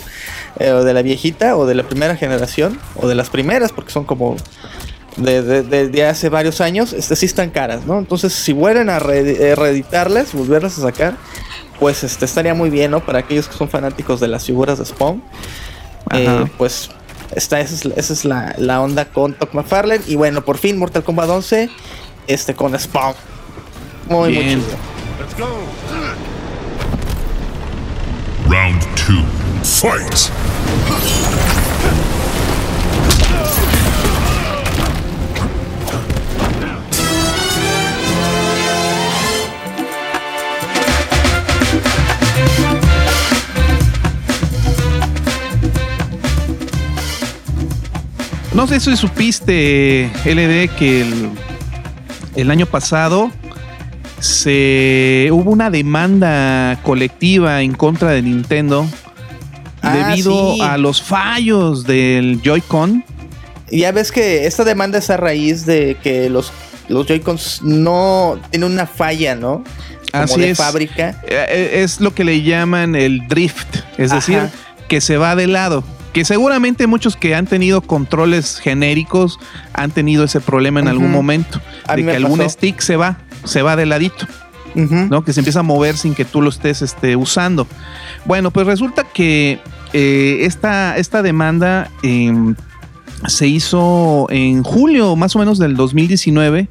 [0.59, 3.91] eh, o de la viejita, o de la primera generación, o de las primeras, porque
[3.91, 4.35] son como...
[5.17, 7.97] De, de- de- de hace varios años, este sí están caras, ¿no?
[7.99, 11.15] Entonces, si vuelven a re- eh, reeditarlas, volverlas a sacar,
[11.79, 12.99] pues este estaría muy bien, ¿no?
[13.05, 15.23] Para aquellos que son fanáticos de las figuras de Spawn.
[16.11, 16.89] Eh, pues
[17.33, 20.01] esta, esa es, la- esa es la, la onda con Todd McFarlane.
[20.07, 21.69] Y bueno, por fin Mortal Kombat 11
[22.27, 23.15] este, con Spawn.
[24.09, 24.59] Muy, muy Bien.
[24.61, 24.77] chido.
[25.19, 25.47] Let's go.
[28.49, 29.23] Round two.
[29.63, 30.29] Fight!
[48.55, 51.29] No sé si supiste, LD, que el
[52.35, 53.31] el año pasado
[54.19, 58.85] se hubo una demanda colectiva en contra de Nintendo
[59.81, 60.61] Ah, debido sí.
[60.61, 63.05] a los fallos del Joy-Con.
[63.69, 66.51] Ya ves que esta demanda es a raíz de que los,
[66.89, 69.63] los Joy-Cons no tienen una falla, ¿no?
[70.11, 70.57] Como Así de es.
[70.57, 71.21] fábrica.
[71.27, 74.15] Eh, Es lo que le llaman el drift, es Ajá.
[74.15, 74.39] decir,
[74.87, 75.83] que se va de lado.
[76.15, 79.37] Que seguramente muchos que han tenido controles genéricos
[79.73, 81.59] han tenido ese problema en algún momento.
[81.93, 82.51] De que algún pasó.
[82.51, 84.25] stick se va, se va de ladito.
[84.75, 85.25] ¿no?
[85.25, 87.67] Que se empieza a mover sin que tú lo estés este, usando.
[88.23, 89.59] Bueno, pues resulta que
[89.91, 92.55] eh, esta, esta demanda em,
[93.27, 96.69] se hizo en julio más o menos del 2019.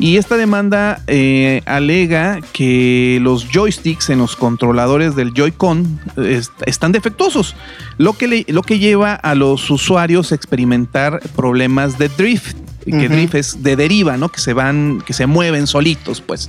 [0.00, 6.92] Y esta demanda eh, alega que los joysticks en los controladores del Joy-Con est- están
[6.92, 7.56] defectuosos,
[7.98, 12.56] lo que, le- lo que lleva a los usuarios a experimentar problemas de drift,
[12.86, 14.30] que drift es de deriva, ¿no?
[14.30, 16.48] Que se van, que se mueven solitos, pues.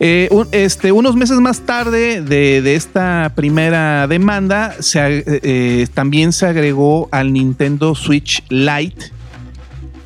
[0.00, 6.32] Eh, un- este, unos meses más tarde de, de esta primera demanda, se eh, también
[6.32, 9.12] se agregó al Nintendo Switch Lite,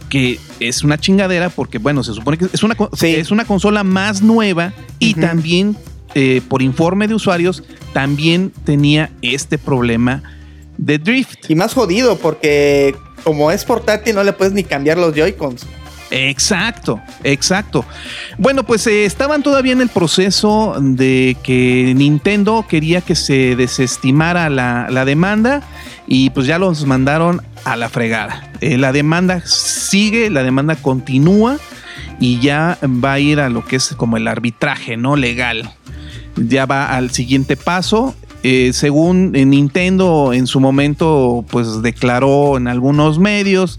[0.09, 3.15] que es una chingadera porque, bueno, se supone que es una, Sí.
[3.15, 5.77] es una consola más nueva y también,
[6.15, 10.23] eh, por informe de usuarios, también tenía este problema
[10.77, 11.51] de drift.
[11.51, 12.95] Y más jodido porque
[13.25, 15.67] como es portátil no le puedes ni cambiar los Joy-Cons.
[16.11, 17.85] Exacto, exacto.
[18.39, 24.49] Bueno, pues eh, estaban todavía en el proceso de que Nintendo quería que se desestimara
[24.49, 25.63] la, la demanda
[26.09, 28.51] y pues ya los mandaron a la fregada.
[28.61, 31.59] Eh, la demanda sigue, la demanda continúa
[32.19, 35.17] y ya va a ir a lo que es como el arbitraje, ¿no?
[35.17, 35.71] Legal.
[36.37, 38.17] Ya va al siguiente paso.
[38.51, 43.79] Eh, según eh, Nintendo en su momento pues declaró en algunos medios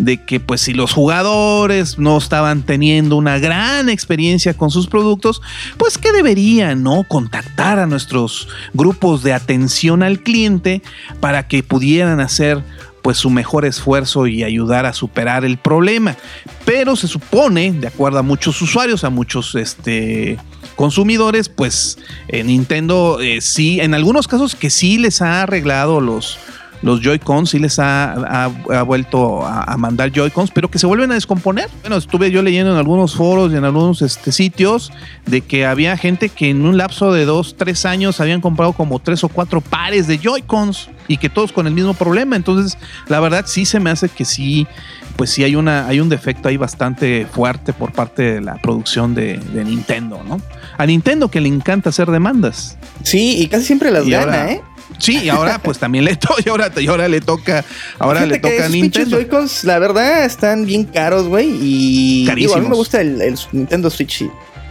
[0.00, 5.40] de que pues si los jugadores no estaban teniendo una gran experiencia con sus productos,
[5.76, 7.04] pues que deberían, ¿no?
[7.04, 10.82] Contactar a nuestros grupos de atención al cliente
[11.20, 12.64] para que pudieran hacer
[13.02, 16.16] pues su mejor esfuerzo y ayudar a superar el problema.
[16.64, 20.38] Pero se supone, de acuerdo a muchos usuarios, a muchos este,
[20.78, 26.38] consumidores, pues eh, Nintendo eh, sí, en algunos casos que sí les ha arreglado los,
[26.82, 28.48] los Joy-Cons, sí les ha,
[28.86, 31.68] vuelto a, mandar Joy-Cons, pero que se vuelven a descomponer.
[31.80, 34.92] Bueno, estuve yo leyendo en algunos foros y en algunos este, sitios
[35.26, 39.00] de que había gente que en un lapso de dos, tres años habían comprado como
[39.00, 42.36] tres o cuatro pares de Joy-Cons y que todos con el mismo problema.
[42.36, 44.68] Entonces, la verdad sí se me hace que sí,
[45.16, 49.16] pues sí hay, una, hay un defecto ahí bastante fuerte por parte de la producción
[49.16, 50.40] de Nintendo, ¿no?
[50.78, 52.76] A Nintendo que le encanta hacer demandas.
[53.02, 54.62] Sí, y casi siempre las Y gana, ahora- ¿eh?
[54.98, 57.64] Sí, y ahora pues también le toca, y ahora, y ahora le toca,
[57.98, 59.16] ahora Fíjate le toca esos Nintendo.
[59.18, 61.46] Joy-Cons, la verdad, están bien caros, güey.
[61.60, 64.24] Y digo, a mí me gusta el, el Nintendo Switch.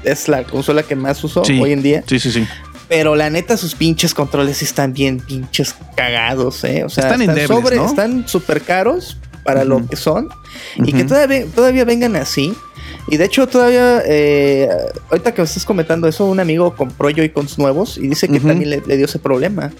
[0.04, 1.60] Es la consola que más uso Sí.
[1.62, 2.04] hoy en día.
[2.08, 2.46] Sí, sí, sí.
[2.90, 6.84] Pero la neta, sus pinches controles están bien pinches cagados, ¿eh?
[6.86, 7.86] O sea, Están endebles, sobre, ¿no?
[7.86, 10.30] están súper caros para lo que son.
[10.78, 12.54] Y que todavía, todavía vengan así.
[13.10, 14.68] Y de hecho, todavía, eh,
[15.10, 18.70] ahorita que me estás comentando eso, un amigo compró Joy-Cons nuevos y dice que también
[18.70, 19.72] le, le dio ese problema.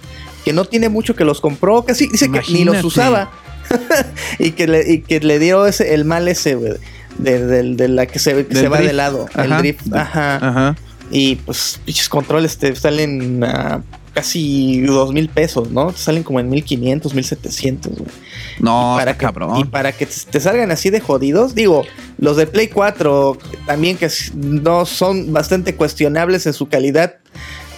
[0.44, 3.30] Que no tiene mucho que los compró, casi dice que ni los usaba.
[4.38, 6.74] y, que le, y que le dio ese, el mal ese, güey,
[7.18, 9.26] de, de- de la que se, que se va de lado.
[9.36, 9.92] El drift.
[9.94, 10.36] Ajá.
[10.36, 10.76] Ajá.
[11.10, 13.82] Y pues, pinches controles te salen a
[14.14, 15.92] casi dos mil pesos, ¿no?
[15.92, 18.10] Te salen como en 1500, 1700, güey.
[18.60, 19.58] No, para que, cabrón.
[19.58, 21.84] Y para que te salgan así de jodidos, digo,
[22.18, 27.16] los de Play 4 también que no son bastante cuestionables en su calidad,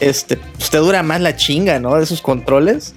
[0.00, 1.96] este, pues te dura más la chinga, ¿no?
[1.96, 2.94] De esos controles.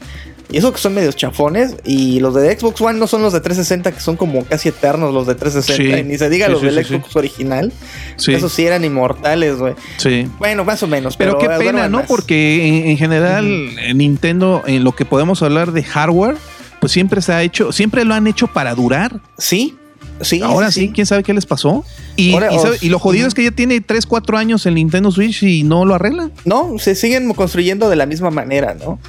[0.51, 1.75] Y eso que son medios chafones.
[1.83, 5.11] Y los de Xbox One no son los de 360, que son como casi eternos
[5.11, 5.95] los de 360.
[5.95, 6.01] Sí.
[6.01, 7.73] Y ni se diga Sí, los sí, del Xbox original.
[8.17, 9.73] Esos sí eran inmortales, güey.
[9.97, 10.27] sí.
[10.37, 11.17] Bueno, más o menos.
[11.17, 12.05] Pero, Pero, qué eh, pena, ¿no?
[12.05, 16.35] Porque en, en general en Nintendo, en lo que podemos hablar de hardware,
[16.83, 19.21] pues siempre se ha hecho, siempre lo han hecho para durar.
[19.37, 19.77] Sí,
[20.19, 20.41] sí.
[20.41, 21.85] Ahora sí, quién sabe qué les pasó.
[22.17, 24.65] Y, Ahora, y sabe- os- y lo jodido es que ya tiene 3, 4 años
[24.65, 26.33] el Nintendo Switch y no lo arreglan.
[26.43, 28.99] No, se siguen construyendo de la misma manera, ¿no?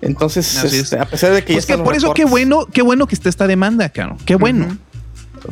[0.00, 0.92] Entonces, este, es.
[0.92, 3.28] a pesar de que Pues ya que por eso qué bueno, qué bueno que esté
[3.28, 4.16] esta demanda, caro.
[4.24, 4.78] Qué bueno.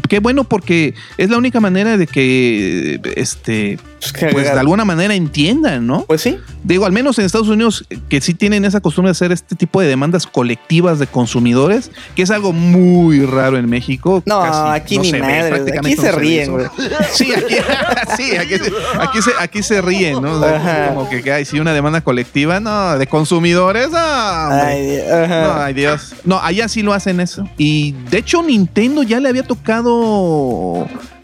[0.08, 4.84] Qué bueno porque es la única manera de que este Pues, que- pues de alguna
[4.84, 6.02] manera entiendan, ¿no?
[6.06, 9.32] Pues sí, Digo, al menos en Estados Unidos, que sí tienen esa costumbre de hacer
[9.32, 14.22] este tipo de demandas colectivas de consumidores, que es algo muy raro en México.
[14.26, 16.66] No, Casi aquí ni se ve, madre, prácticamente aquí se ve ríen, güey.
[17.12, 17.54] Sí, aquí,
[18.16, 20.34] sí, aquí, se- aquí se, aquí se ríen, ¿no?
[20.34, 20.94] O sea, Ajá.
[20.94, 23.98] como que hay sí una demanda colectiva, no, de consumidores, no.
[23.98, 24.98] Ay.
[25.10, 26.14] No, ay Dios.
[26.24, 27.48] No, allá sí lo hacen eso.
[27.58, 29.81] Y de hecho Nintendo ya le había tocado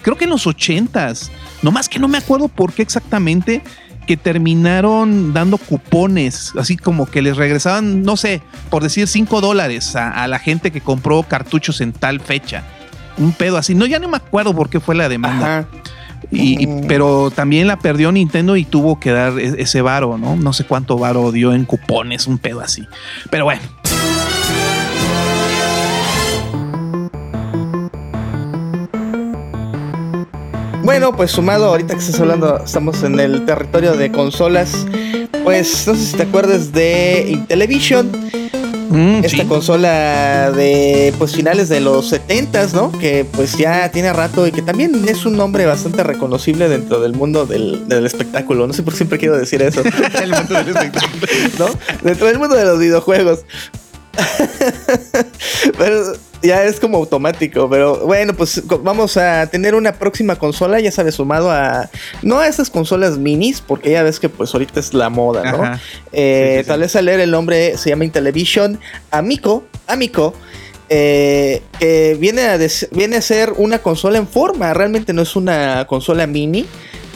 [0.03, 1.31] creo que en los ochentas,
[1.63, 3.63] nomás que no me acuerdo por qué exactamente,
[4.07, 8.41] que terminaron dando cupones, así como que les regresaban, no sé,
[8.71, 12.65] por decir 5 dólares a, a la gente que compró cartuchos en tal fecha.
[13.19, 13.75] Un pedo así.
[13.75, 15.59] No, ya no me acuerdo por qué fue la demanda.
[15.59, 15.69] Ajá.
[16.31, 20.37] Y, y- pero también la perdió Nintendo y tuvo que dar e- ese varo, ¿no?
[20.37, 22.87] No sé cuánto varo dio en cupones, un pedo así.
[23.31, 23.61] Pero bueno.
[30.89, 34.87] Bueno, pues sumado ahorita que estás hablando, estamos en el territorio de consolas.
[35.45, 38.11] Pues no sé si te acuerdas de Intellivision,
[38.89, 39.45] Mm, esta sí.
[39.45, 42.91] consola de pues finales de los 70s, ¿no?
[42.91, 47.13] Que pues ya tiene rato y que también es un nombre bastante reconocible dentro del
[47.13, 48.67] mundo del, del espectáculo.
[48.67, 49.83] No sé por qué siempre quiero decir eso.
[50.23, 51.27] El mundo del espectáculo,
[51.59, 51.67] ¿no?
[52.03, 53.41] Dentro del mundo de los videojuegos.
[55.77, 57.69] pero ya es como automático.
[57.69, 61.89] Pero bueno, pues vamos a tener una próxima consola, ya sabes, sumado a.
[62.23, 65.79] No a esas consolas minis, porque ya ves que pues ahorita es la moda, ¿no?
[66.13, 66.69] Eh, Sí, sí, sí.
[66.69, 68.79] Tal vez al leer el nombre se llama Intellivision
[69.11, 70.35] Amico, Amico,
[70.89, 74.73] eh, que viene a, des- viene a ser una consola en forma.
[74.75, 76.67] Realmente no es una consola mini,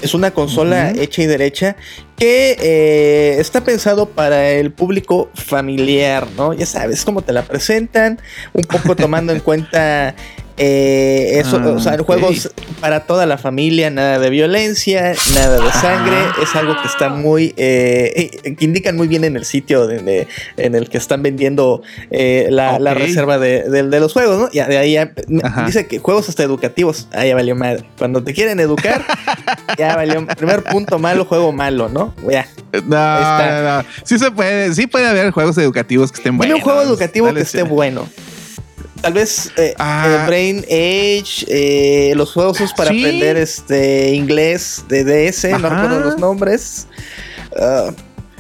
[0.02, 1.76] es una consola hecha y derecha
[2.16, 6.52] que eh, está pensado para el público familiar, ¿no?
[6.52, 8.20] Ya sabes cómo te la presentan,
[8.52, 10.14] un poco tomando en cuenta.
[10.64, 12.02] Eh, eso, Ah, o sea, ok.
[12.06, 16.42] juegos para toda la familia, nada de violencia, nada de sangre, Ajá.
[16.42, 19.98] es algo que está muy, eh, eh, que indican muy bien en el sitio de-
[19.98, 24.50] de- en el que están vendiendo eh, la, reserva de, los juegos, ¿no?
[24.52, 25.12] Ya, de ahí ya-
[25.66, 27.84] dice que juegos hasta educativos, ah, ya valió madre.
[27.98, 29.04] Cuando te quieren educar,
[29.78, 30.24] ya valió.
[30.36, 32.14] Primer punto malo, juego malo, ¿no?
[32.30, 32.46] Ya.
[32.72, 33.62] No, está.
[33.62, 33.88] no, no.
[34.04, 36.56] Sí se puede, sí puede haber juegos educativos que estén Dime buenos.
[36.58, 38.08] un juego educativo Dale, que esté bueno.
[39.02, 40.06] Tal vez eh, Ah.
[40.22, 43.00] eh, Brain Age, eh, los juegos para Sí.
[43.04, 45.68] aprender este inglés de DS, no Ajá.
[45.82, 46.86] recuerdo los nombres.
[47.60, 47.90] Ah,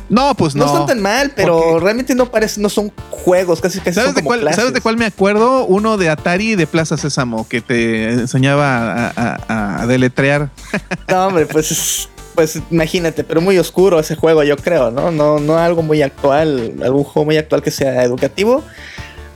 [0.08, 0.64] No, pues no.
[0.66, 0.72] no.
[0.72, 4.20] están tan mal, pero realmente no parecen, no son juegos, casi casi ¿Sabes son de,
[4.20, 4.56] como cuál, clases.
[4.56, 5.64] ¿Sabes de cuál me acuerdo?
[5.66, 10.50] Uno de Atari de Plaza Sésamo que te enseñaba a, a- a deletrear.
[11.08, 15.10] No, hombre, pues es- pues imagínate, pero muy oscuro ese juego, yo creo, ¿no?
[15.10, 18.62] No, no algo muy actual, algún juego muy actual que sea educativo.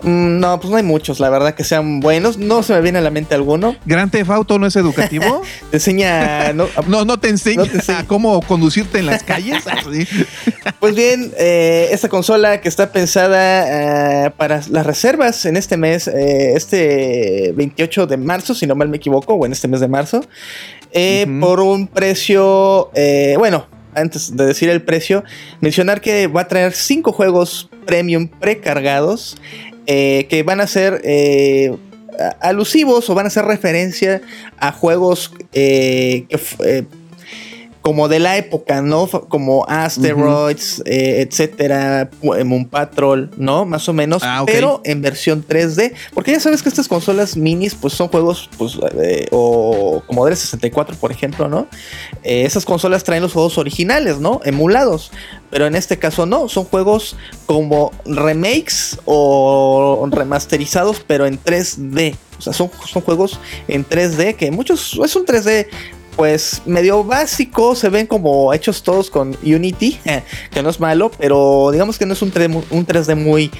[0.02, 2.36] Mm, No, pues no hay muchos, la verdad, que sean buenos.
[2.38, 3.76] No se me viene a la mente alguno.
[3.86, 5.42] ¿Gran Theft Auto no es educativo?
[5.70, 6.52] Te enseña.
[6.52, 8.00] no, no, no te enseña No te enseña.
[8.00, 9.64] a cómo conducirte en las calles.
[10.80, 16.06] Pues bien, eh, esta consola que está pensada eh, para las reservas en este mes,
[16.08, 19.88] eh, este 28 de marzo, si no mal me equivoco, o en este mes de
[19.88, 20.20] marzo,
[21.40, 25.24] por un precio, eh, bueno, antes de decir el precio,
[25.60, 29.36] mencionar que va a traer cinco juegos premium precargados
[29.86, 31.74] eh, que van a ser eh,
[32.40, 34.20] alusivos o van a hacer referencia
[34.58, 36.86] a juegos eh, que
[37.86, 39.06] como de la época, ¿no?
[39.06, 43.64] Como Asteroids, eh, etcétera, Moon Patrol, ¿no?
[43.64, 45.94] Más o menos, Ah, pero en versión 3D.
[46.12, 50.36] Porque ya sabes que estas consolas minis, pues son juegos, pues, eh, o como del
[50.36, 51.68] 64, por ejemplo, ¿no?
[52.24, 54.40] Eh, esas consolas traen los juegos originales, ¿no?
[54.42, 55.12] Emulados.
[55.50, 62.16] Pero en este caso no, son juegos como remakes o remasterizados, pero en 3D.
[62.36, 65.68] O sea, son, son juegos en 3D que muchos es un 3D
[66.16, 69.98] pues medio básico, se ven como hechos todos con Unity,
[70.50, 73.50] que no es malo, pero digamos que no es un 3D, mu- un 3D muy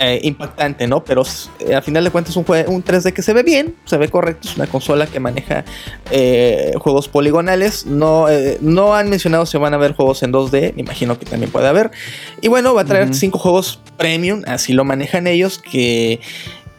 [0.00, 1.04] eh, impactante, ¿no?
[1.04, 1.22] Pero
[1.60, 4.08] eh, a final de cuentas es un, un 3D que se ve bien, se ve
[4.08, 5.64] correcto, es una consola que maneja
[6.10, 10.74] eh, juegos poligonales, no, eh, no han mencionado si van a haber juegos en 2D,
[10.74, 11.90] me imagino que también puede haber,
[12.40, 13.14] y bueno, va a traer Ujú.
[13.14, 16.18] cinco juegos premium, así lo manejan ellos, que,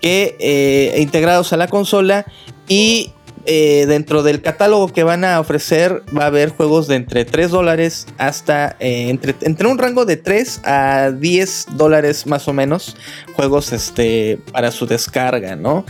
[0.02, 2.26] que integrados a la consola
[2.68, 3.12] y
[3.46, 7.50] eh, dentro del catálogo que van a ofrecer va a haber juegos de entre 3
[7.50, 12.96] dólares hasta eh, entre, entre un rango de 3 a 10 dólares más o menos
[13.36, 15.86] juegos este, para su descarga, ¿no?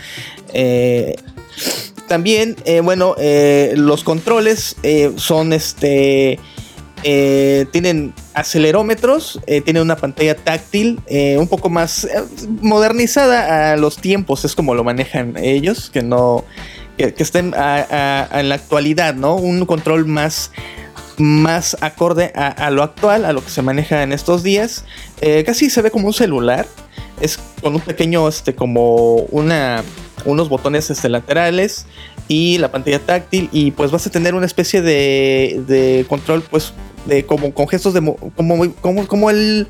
[0.54, 1.16] Eh,
[2.08, 3.16] también, eh, bueno,
[3.76, 4.76] los controles
[5.16, 6.40] son este...
[7.02, 11.00] tienen acelerómetros, tienen una pantalla táctil
[11.38, 12.08] un poco más
[12.62, 16.44] modernizada a los tiempos, es como lo manejan ellos, que no
[17.02, 19.36] que, que estén a- a- a- en la actualidad, ¿no?
[19.36, 20.52] Un control más
[21.17, 24.86] más acorde a, lo actual, a lo que se maneja en estos días.
[25.19, 26.65] Eh, casi se ve como un celular.
[27.19, 29.84] Es con un pequeño, este, como una,
[30.25, 31.86] unos botones este, laterales
[32.28, 33.50] y la pantalla táctil.
[33.52, 36.73] Y pues vas a tener una especie de, de control, pues,
[37.06, 39.67] de como con gestos de, mo- como, como, como el,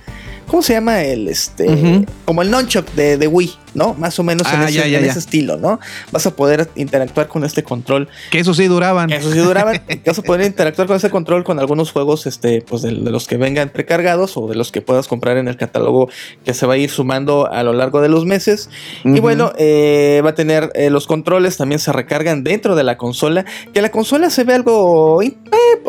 [0.48, 3.94] ¿cómo se llama el, este, como el nunchuck de, de Wii, ¿no?
[3.96, 5.12] Más o menos en, Ah, ese, ya, ya, en ya.
[5.12, 5.80] ese estilo, ¿no?
[6.12, 9.12] Vas a poder interactuar con este control Que eso sí duraban.
[9.12, 9.74] eso sí duraba.
[10.06, 13.28] Vas a poder interactuar con ese control con algunos juegos, este, pues de, de los
[13.28, 16.10] que vengan precargados o de los que puedas comprar en el catálogo
[16.46, 18.70] que se va a ir sumando a lo largo de los meses.
[19.04, 22.98] Y bueno, eh, va a tener eh, los controles también se recargan dentro de la
[22.98, 23.46] consola.
[23.74, 25.34] Que la consola se ve algo eh,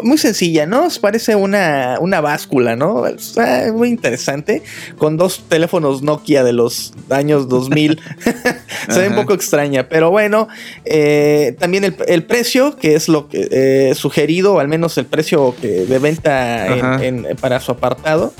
[0.02, 0.88] muy sencilla, ¿no?
[1.00, 3.06] Parece una, una báscula, ¿no?
[3.06, 4.62] Eh, muy interesante.
[4.98, 7.71] Con dos teléfonos Nokia de los años 2000.
[8.88, 10.48] se ve un poco extraña, pero bueno,
[10.84, 15.54] eh, también el, el precio, que es lo que eh, sugerido, al menos el precio
[15.60, 16.66] que de venta
[17.02, 18.32] en- en- para su apartado,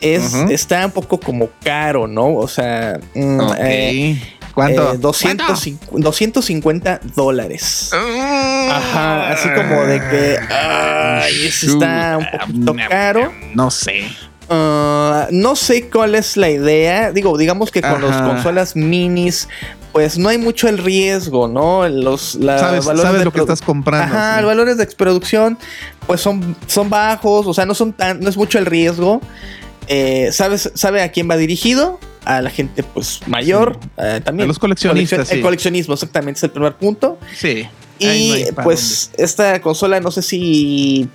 [0.00, 2.34] es, está un poco como caro, ¿no?
[2.34, 3.56] O sea, mm, Ok.
[3.60, 4.22] eh,
[4.54, 4.94] ¿Cuánto?
[4.94, 7.90] eh, 205 250 dólares.
[8.70, 13.32] Ajá, así como de que ay, está un poquito caro.
[13.54, 14.04] No sé.
[14.48, 17.12] Ah, no sé cuál es la idea.
[17.12, 19.48] Digo, digamos que con las consolas minis,
[19.92, 21.88] pues no hay mucho el riesgo, ¿no?
[21.88, 24.14] Los la- Sabes, valores sabes de lo que estás comprando.
[24.14, 24.42] Ajá, sí.
[24.42, 25.58] los valores de producción,
[26.06, 29.20] pues son, son bajos, o sea, no son tan, no es mucho el riesgo.
[29.88, 31.98] Eh, ¿sabes, ¿Sabe a quién va dirigido?
[32.24, 34.46] A la gente pues mayor, eh, también.
[34.46, 37.18] A los coleccionistas, Coleccion- El coleccionismo, exactamente, es el primer punto.
[37.36, 37.68] Sí.
[37.98, 41.08] Y no pues esta consola no sé si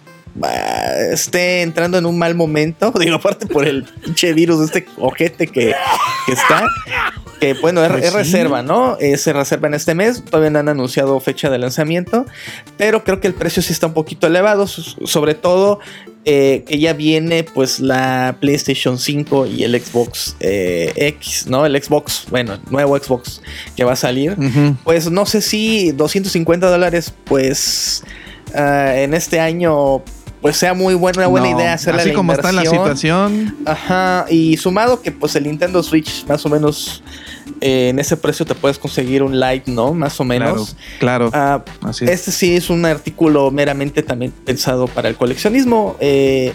[1.11, 2.91] esté entrando en un mal momento.
[2.99, 5.73] Digo, aparte por el pinche virus, este ojete que,
[6.25, 6.65] que está.
[7.39, 8.97] Que bueno, es, Pues es reserva, ¿no?
[8.99, 10.23] Eh, se reserva en este mes.
[10.23, 12.25] Todavía no han anunciado fecha de lanzamiento.
[12.77, 14.67] Pero creo que el precio sí está un poquito elevado.
[14.67, 15.79] so- Sobre todo
[16.23, 21.65] eh, que ya viene pues la PlayStation 5 y el Xbox eh, X, ¿no?
[21.65, 23.41] El Xbox, bueno, el nuevo Xbox
[23.75, 24.35] que va a salir.
[24.83, 28.03] Pues no sé si 250 dólares, pues
[28.53, 30.03] ah, en este año,
[30.41, 33.55] pues sea muy buena, una buena No, idea hacerle Así la como está la situación.
[33.65, 37.03] Ajá, y sumado que pues el Nintendo Switch más o menos
[37.59, 39.93] eh, en ese precio te puedes conseguir un Lite, ¿no?
[39.93, 40.75] Más o menos.
[40.99, 41.31] Claro, claro.
[41.33, 42.11] Ah, así es.
[42.11, 45.95] este sí es un artículo meramente también pensado para el coleccionismo.
[45.99, 46.53] Eh,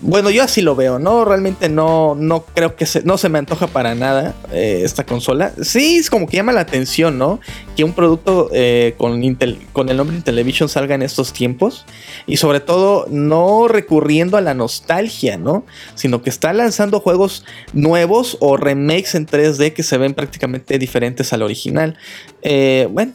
[0.00, 1.24] bueno, yo así lo veo, ¿no?
[1.24, 5.52] Realmente no, no creo que se, no se me antoja para nada eh, esta consola.
[5.62, 7.38] Sí, es como que llama la atención, ¿no?
[7.76, 11.86] Que un producto eh, con, Intel- con el nombre Intellivision salga en estos tiempos.
[12.26, 15.64] Y sobre todo, no recurriendo a la nostalgia, ¿no?
[15.94, 21.32] Sino que está lanzando juegos nuevos o remakes en 3D que se ven prácticamente diferentes
[21.32, 21.96] al original.
[22.42, 23.12] Eh, bueno,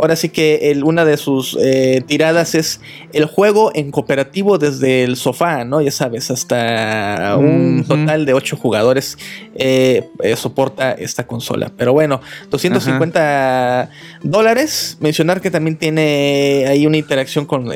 [0.00, 2.80] Ahora sí que el- una de sus eh, tiradas es
[3.12, 5.80] el juego en cooperativo desde el sofá, ¿no?
[5.80, 9.18] Ya sabes, hasta un total de 8 jugadores
[9.56, 11.72] eh, eh, soporta esta consola.
[11.76, 12.20] Pero bueno,
[12.50, 13.90] 250
[14.22, 14.96] dólares.
[15.00, 17.68] Mencionar que también tiene ahí una interacción con,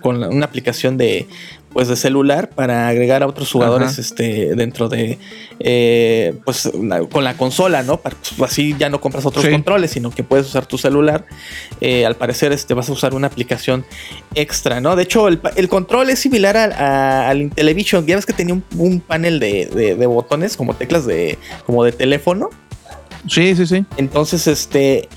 [0.00, 1.26] con la- una aplicación de
[1.72, 4.00] pues de celular para agregar a otros jugadores Ajá.
[4.00, 5.18] este dentro de
[5.60, 6.70] eh, pues
[7.10, 9.50] con la consola no Para- pues, así ya no compras otros Sí.
[9.50, 11.24] controles sino que puedes usar tu celular
[11.80, 13.84] Eh, al parecer este vas a usar una aplicación
[14.34, 18.32] extra no de hecho el, control es similar al, a- al Intellivision ya ves que
[18.32, 22.50] tenía un, un panel de, de- de botones como teclas de como de teléfono
[23.28, 23.84] Sí, sí, sí.
[23.98, 25.08] entonces este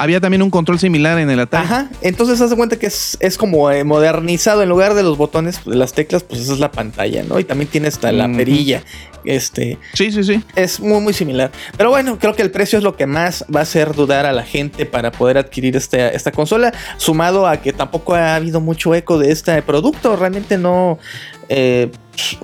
[0.00, 1.64] Había también un control similar en el Atari.
[1.64, 5.18] Ajá, entonces haz de cuenta que es, es como eh, modernizado en lugar de los
[5.18, 7.38] botones, de las teclas, pues esa es la pantalla, ¿no?
[7.38, 8.82] Y también tiene hasta la perilla.
[9.22, 10.42] Este Sí, sí, sí.
[10.56, 11.50] es muy, muy similar.
[11.76, 14.32] Pero bueno, creo que el precio es lo que más va a hacer dudar a
[14.32, 16.72] la gente para poder adquirir este, esta consola.
[16.96, 20.16] Sumado a que tampoco ha habido mucho eco de este producto.
[20.16, 20.98] Realmente no.
[21.52, 21.90] Eh,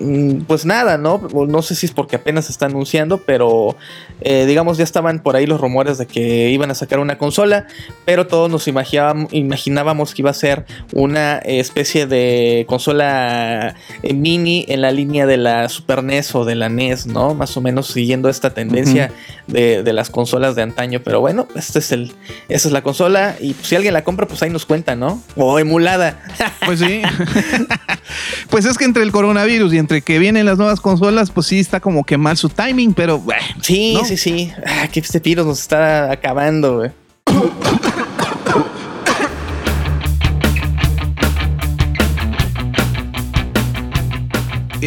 [0.00, 1.28] mm, pues nada, ¿no?
[1.48, 3.76] No sé si es porque apenas se está anunciando, pero
[4.20, 7.68] eh, digamos ya estaban por ahí los rumores de que iban a sacar una consola,
[8.04, 14.80] pero todos nos imaginábamos, que iba a ser una especie de consola eh, mini en
[14.80, 17.34] la línea de la Super NES o de la NES, ¿no?
[17.34, 19.12] Más o menos siguiendo esta tendencia
[19.46, 22.12] de, de las consolas de antaño, pero bueno, este es el,
[22.48, 25.22] esa es la consola y pues, si alguien la compra, pues ahí nos cuenta, ¿no?
[25.36, 26.18] O emulada.
[26.64, 27.02] Pues sí.
[28.50, 31.60] pues es que entre el coronavirus y entre que vienen las nuevas consolas, pues sí
[31.60, 33.42] está como que mal su timing, pero bueno.
[33.60, 34.06] Sí, ¿No?
[34.06, 34.50] sí, sí.
[34.64, 36.90] Ah, que este virus nos está acabando, güey.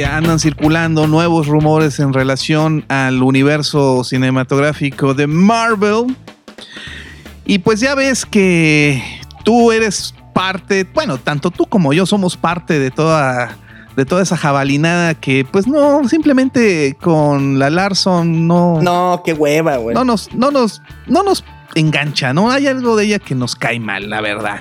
[0.04, 6.18] Andan circulando nuevos rumores en relación al universo cinematográfico de Marvel.
[7.46, 9.04] Y pues ya ves que
[9.44, 13.56] tú eres parte, bueno, tanto tú como yo somos parte de toda
[14.00, 19.78] de toda esa jabalinada que pues no simplemente con la Larson no No, qué hueva,
[19.78, 19.94] güey.
[19.94, 21.44] no nos no nos no nos
[21.76, 24.60] engancha, no hay algo de ella que nos cae mal, la verdad.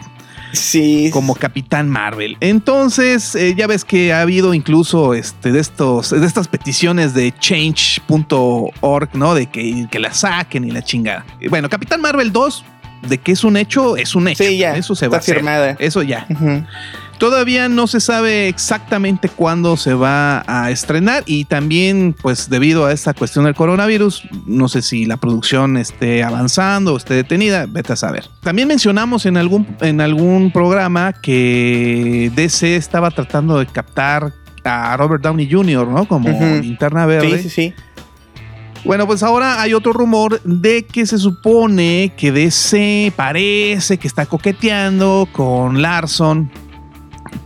[0.53, 1.11] Sí.
[1.13, 2.39] como Capitán Marvel.
[2.41, 7.35] Entonces, eh, ya ves que ha habido incluso este, de, estos, de estas peticiones de
[7.39, 9.35] change.org, ¿no?
[9.35, 11.27] De que, que la saquen y la chingada.
[11.51, 12.65] Bueno, Capitán Marvel 2,
[13.09, 14.43] de que es un hecho, es un hecho.
[14.43, 15.35] Sí, ya, Eso se está va a hacer.
[15.37, 15.77] firmada.
[15.79, 16.27] Eso ya.
[17.19, 22.93] Todavía no se sabe exactamente cuándo se va a estrenar y también pues debido a
[22.93, 27.95] esta cuestión del coronavirus, no sé si la producción esté avanzando o esté detenida, vete
[27.95, 28.31] a saber.
[28.41, 35.23] También mencionamos en algún, en algún programa que DC estaba tratando de captar a Robert
[35.25, 36.07] Downey Jr., ¿no?
[36.07, 37.43] Como linterna verde.
[37.43, 37.75] Sí, sí, sí.
[38.85, 44.25] Bueno, pues ahora hay otro rumor de que se supone que DC parece que está
[44.27, 46.49] coqueteando con Larson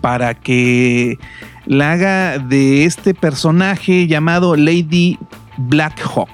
[0.01, 1.19] para que
[1.67, 5.19] la haga de este personaje llamado Lady
[5.57, 6.31] Blackhawk,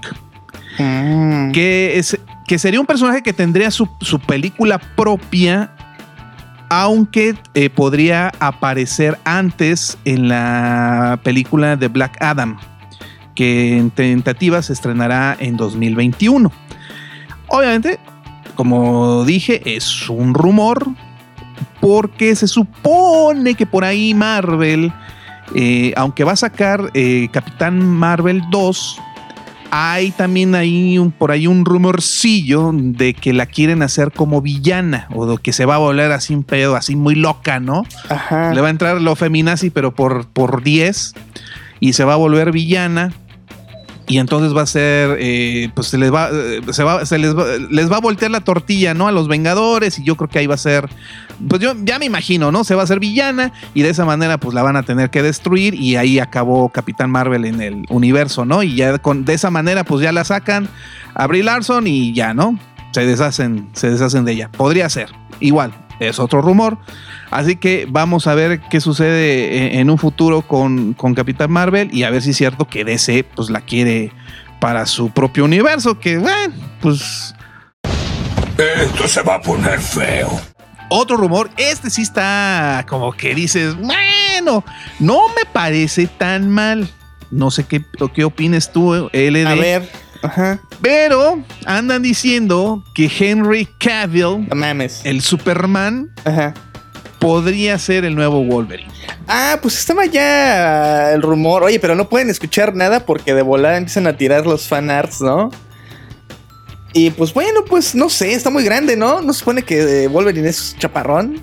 [0.78, 1.50] Mm.
[1.52, 5.72] que, es, que sería un personaje que tendría su, su película propia,
[6.70, 12.58] aunque eh, podría aparecer antes en la película de Black Adam,
[13.34, 16.52] que en tentativa se estrenará en 2021.
[17.48, 17.98] Obviamente,
[18.54, 20.86] como dije, es un rumor,
[21.80, 24.92] porque se supone que por ahí Marvel,
[25.54, 29.00] eh, aunque va a sacar eh, Capitán Marvel 2,
[29.70, 35.08] hay también ahí un, por ahí un rumorcillo de que la quieren hacer como villana
[35.14, 37.84] o de que se va a volver así un pedo, así muy loca, ¿no?
[38.08, 38.54] Ajá.
[38.54, 41.14] Le va a entrar lo feminazi, pero por, por 10
[41.80, 43.12] y se va a volver villana.
[44.08, 47.36] Y entonces va a ser, eh, pues se les va, eh, se va, se les
[47.36, 49.06] va, les va a voltear la tortilla, ¿no?
[49.06, 50.88] A los Vengadores y yo creo que ahí va a ser,
[51.46, 52.64] pues yo ya me imagino, ¿no?
[52.64, 55.22] Se va a hacer villana y de esa manera pues la van a tener que
[55.22, 58.62] destruir y ahí acabó Capitán Marvel en el universo, ¿no?
[58.62, 60.70] Y ya con, de esa manera pues ya la sacan
[61.14, 62.58] a Brie Larson y ya, ¿no?
[62.92, 64.50] Se deshacen, se deshacen de ella.
[64.50, 66.78] Podría ser, igual, es otro rumor.
[67.30, 71.90] Así que vamos a ver qué sucede en- en un futuro con, con Capitán Marvel
[71.92, 74.12] y a ver si es cierto que DC pues la quiere
[74.60, 77.34] para su propio universo, que bueno, pues
[78.56, 80.40] Esto se va a poner feo.
[80.88, 84.64] otro rumor, este sí está como que dices, bueno,
[84.98, 86.88] no me parece tan mal.
[87.30, 89.46] No sé qué, qué opines tú, LD.
[89.46, 89.90] A ver.
[90.22, 90.60] Ajá.
[90.80, 95.02] Pero andan diciendo que Henry Cavill, No mames.
[95.04, 96.54] el Superman, Ajá.
[97.18, 98.90] Podría ser el nuevo Wolverine.
[99.26, 101.62] Ah, pues estaba ya el rumor.
[101.64, 105.50] Oye, pero no pueden escuchar nada porque de volada empiezan a tirar los fanarts, ¿no?
[106.92, 109.20] Y pues bueno, pues no sé, está muy grande, ¿no?
[109.20, 111.40] ¿No se supone que eh, Wolverine es chaparrón?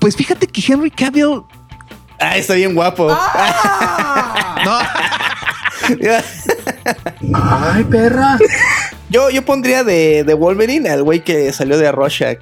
[0.00, 1.42] Pues fíjate que Henry Cavill.
[2.20, 3.08] Ah, está bien guapo.
[4.64, 4.78] No,
[7.34, 8.38] Ay, perra.
[9.10, 12.38] yo, yo pondría de, de Wolverine al güey que salió de Rorschach.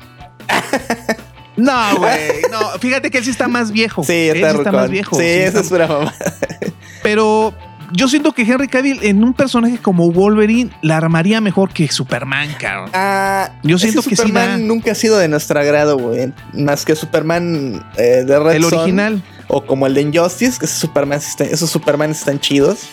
[1.57, 2.43] no, güey.
[2.51, 4.05] No, fíjate que él sí está más viejo.
[4.05, 4.75] Sí, Él está, sí está rucón.
[4.83, 5.17] más viejo.
[5.17, 6.15] Sí, sí esa es una mamá.
[7.03, 7.55] Pero
[7.93, 12.49] yo siento que Henry Cavill en un personaje como Wolverine la armaría mejor que Superman,
[12.59, 12.91] cabrón.
[12.95, 14.59] Ah, Yo ese siento que sí Superman da.
[14.59, 16.33] nunca ha sido de nuestro agrado, güey.
[16.55, 19.23] Más que Superman eh, de Red El Son, original.
[19.49, 22.89] O como el de Injustice, que ese Superman esos Superman están chidos.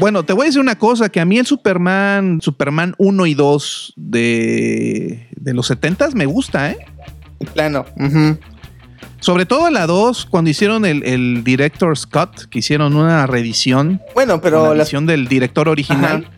[0.00, 3.34] Bueno, te voy a decir una cosa, que a mí el Superman, Superman 1 y
[3.34, 6.78] 2 de, de los 70 me gusta, ¿eh?
[7.54, 7.86] Plano.
[9.20, 14.40] Sobre todo la 2, cuando hicieron el, el Director's Cut, que hicieron una reedición, Bueno,
[14.40, 16.28] pero la edición del director original.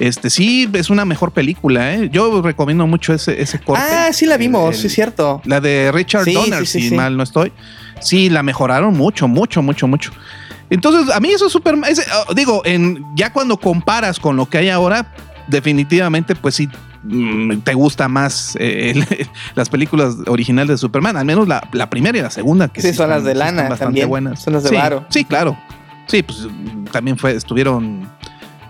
[0.00, 2.10] Este sí, es una mejor película, ¿eh?
[2.12, 3.84] Yo recomiendo mucho ese, ese corte.
[3.88, 5.40] Ah, sí la vimos, El- sí es cierto.
[5.44, 7.52] La de Richard Sí, Donner, sí, sí, si mal no estoy.
[8.00, 10.10] Sí, la mejoraron mucho, mucho, mucho, mucho.
[10.70, 11.74] Entonces, a mí eso es súper...
[11.76, 15.12] oh, Digo, en, ya cuando comparas con lo que hay ahora,
[15.46, 16.68] definitivamente, pues sí,
[17.02, 21.16] mm, te gusta más eh, el- las películas originales de Superman.
[21.16, 22.68] Al menos la, la primera y la segunda.
[22.68, 24.42] Que Sí, son las de lana bastante también, buenas.
[24.42, 25.04] son las de sí, varo.
[25.10, 25.56] Sí, claro.
[26.06, 26.46] Sí, pues
[26.92, 28.08] también fue, estuvieron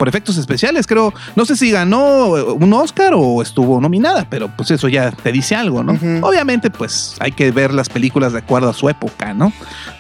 [0.05, 1.15] por efectos especiales, creo.
[1.35, 5.55] No sé si ganó un Oscar o estuvo nominada, pero pues eso ya te dice
[5.57, 5.99] algo, ¿no?
[6.21, 9.51] Obviamente, pues hay que ver las películas de acuerdo a su época, ¿no?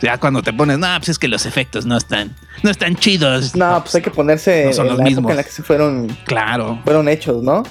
[0.02, 3.56] Ya cuando te pones, no, pues es que los efectos no están, no están chidos.
[3.56, 5.20] No, pues hay que ponerse No son en los la mismos.
[5.22, 7.62] época en la que se fueron, Claro, fueron hechos, ¿no?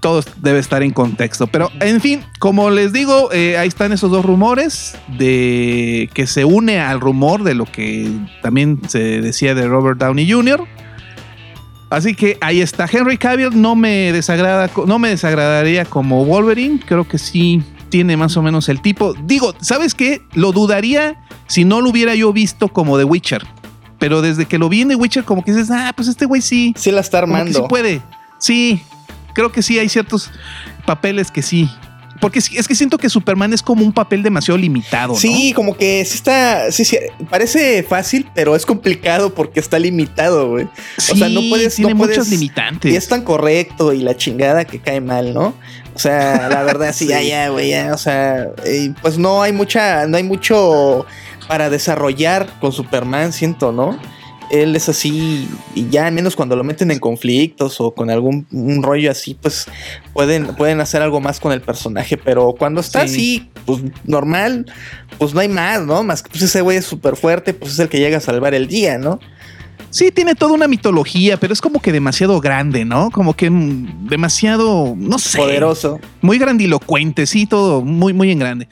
[0.00, 1.46] todo debe estar en contexto.
[1.48, 6.44] Pero, en fin, como les digo, eh, ahí están esos dos rumores de que se
[6.44, 8.08] une al rumor de lo que
[8.42, 10.64] también se decía de Robert Downey Jr.
[11.90, 12.86] Así que ahí está.
[12.90, 16.80] Henry Cavill no me desagrada, no me desagradaría como Wolverine.
[16.84, 19.14] Creo que sí tiene más o menos el tipo.
[19.24, 20.22] Digo, ¿sabes qué?
[20.34, 23.46] Lo dudaría si no lo hubiera yo visto como The Witcher.
[23.98, 26.42] Pero desde que lo vi en The Witcher, como que dices, ah, pues este güey
[26.42, 26.74] sí.
[26.76, 27.58] Sí la está Como que armando.
[27.60, 28.02] sí puede.
[28.38, 28.82] Sí,
[29.32, 30.30] creo que sí hay ciertos
[30.86, 31.68] papeles que sí
[32.20, 35.14] porque es, que siento que Superman es como un papel demasiado limitado.
[35.14, 36.98] Sí, como que sí está, sí, sí,
[37.30, 40.66] parece fácil, pero es complicado porque está limitado, güey.
[40.96, 42.92] o sea, no puedes, tiene muchos limitantes.
[42.92, 45.54] Y es tan correcto y la chingada que cae mal, ¿no?
[45.94, 48.48] O sea, la verdad, sí, ya, ya, güey, ya, o sea,
[49.02, 51.06] pues no hay mucha, no hay mucho
[51.46, 53.98] para desarrollar con Superman, siento, ¿no?
[54.50, 58.82] Él es así y ya menos cuando lo meten en conflictos o con algún un
[58.82, 59.66] rollo así, pues
[60.12, 64.66] pueden, pueden hacer algo más con el personaje, pero cuando está así, pues normal,
[65.18, 66.02] pues no hay más, ¿no?
[66.02, 68.54] Más que pues ese güey es súper fuerte, pues es el que llega a salvar
[68.54, 69.20] el día, ¿no?
[69.90, 73.10] Sí, tiene toda una mitología, pero es como que demasiado grande, ¿no?
[73.10, 75.38] Como que demasiado, no sé.
[75.38, 75.98] Poderoso.
[76.20, 78.68] Muy grandilocuente, sí, todo muy, muy en grande.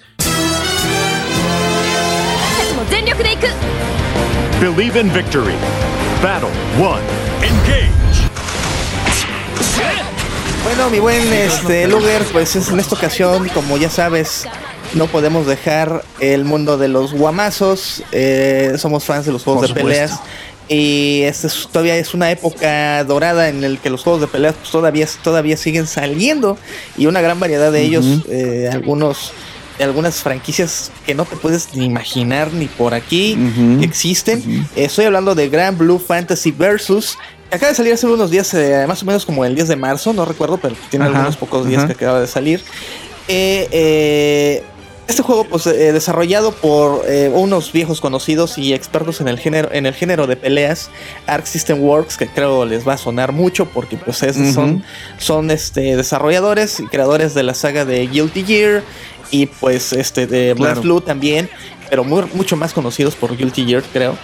[4.60, 5.54] Believe in victory.
[6.22, 6.48] Battle
[6.78, 6.98] 1.
[7.42, 7.90] Engage.
[10.64, 14.46] Bueno, mi buen este, Luger, pues es en esta ocasión, como ya sabes,
[14.94, 18.02] no podemos dejar el mundo de los guamazos.
[18.12, 20.20] Eh, somos fans de los juegos de peleas.
[20.68, 24.70] Y este todavía es una época dorada en el que los juegos de peleas pues,
[24.70, 26.56] todavía, todavía siguen saliendo.
[26.96, 29.32] Y una gran variedad de ellos, eh, algunos
[29.78, 33.38] de algunas franquicias que no te puedes ni imaginar ni por aquí
[33.78, 34.66] que existen.
[34.74, 37.18] Estoy hablando de Grand Blue Fantasy Versus.
[37.50, 40.12] Acaba de salir hace unos días, eh, más o menos como el 10 de marzo,
[40.12, 42.60] no recuerdo, pero tiene algunos pocos días que acaba de salir.
[43.28, 44.64] Eh, eh,
[45.06, 49.94] este juego, pues, desarrollado por unos viejos conocidos y expertos en el género, en el
[49.94, 50.90] género de peleas,
[51.28, 54.16] Arc System Works, que creo les va a sonar mucho porque, pues,
[54.52, 54.82] son,
[55.18, 58.82] son este, desarrolladores y creadores de la saga de Guilty Gear
[59.30, 61.48] y pues este de Black Blue también,
[61.90, 64.16] pero mucho más conocidos por Guilty Gear, creo.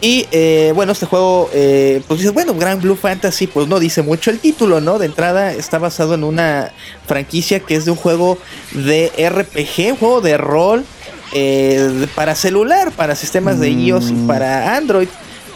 [0.00, 4.02] Y eh, bueno, este juego, eh, pues dices, bueno, Grand Blue Fantasy, pues no dice
[4.02, 4.98] mucho el título, ¿no?
[4.98, 6.70] De entrada está basado en una
[7.06, 8.36] franquicia que es de un juego
[8.72, 10.84] de RPG, un juego de rol
[11.32, 14.26] eh, para celular, para sistemas de iOS y mm.
[14.26, 15.08] para Android,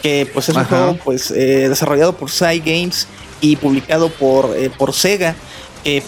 [0.03, 3.09] que pues es un juego pues desarrollado por Cygames
[3.43, 5.35] y publicado por, por Sega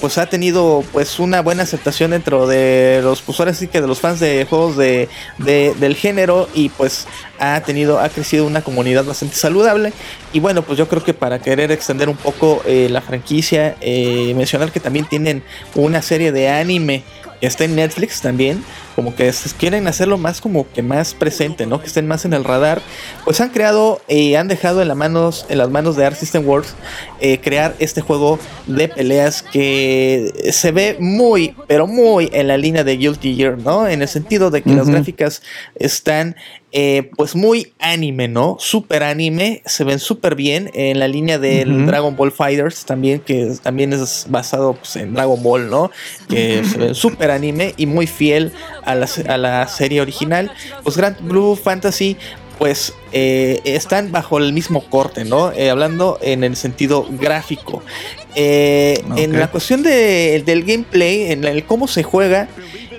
[0.00, 3.86] pues ha tenido pues una buena aceptación dentro de los pues ahora sí que de
[3.86, 5.08] los fans de juegos de,
[5.38, 7.06] del género y pues
[7.38, 9.92] ha tenido ha crecido una comunidad bastante saludable.
[10.32, 14.34] Y bueno pues yo creo que para querer extender un poco eh, la franquicia eh,
[14.36, 15.42] mencionar que también tienen
[15.74, 17.02] una serie de anime
[17.40, 18.64] que está en Netflix también
[18.94, 21.80] como que quieren hacerlo más como que más presente, ¿no?
[21.80, 22.82] Que estén más en el radar.
[23.24, 26.46] Pues han creado y han dejado en, las manos, en las manos de Art System
[26.46, 26.74] Works
[27.20, 32.84] eh, crear este juego de peleas que se ve muy, pero muy en la línea
[32.84, 33.88] de Guilty Gear, ¿no?
[33.88, 35.42] En el sentido de que las gráficas
[35.74, 36.36] están
[36.74, 38.56] eh, pues muy anime, ¿no?
[38.58, 43.52] Super anime, se ven súper bien en la línea del Dragon Ball Fighters también, que
[43.62, 45.90] también es basado pues, en Dragon Ball, ¿no?
[46.30, 48.52] Que se ven súper anime y muy fiel
[48.84, 50.52] a la, serie original.
[50.82, 52.16] Pues Grand Blue Fantasy
[52.62, 55.50] pues eh, están bajo el mismo corte, ¿no?
[55.50, 57.82] Eh, hablando en el sentido gráfico.
[58.36, 62.48] Eh, en la cuestión del gameplay, en el cómo se juega,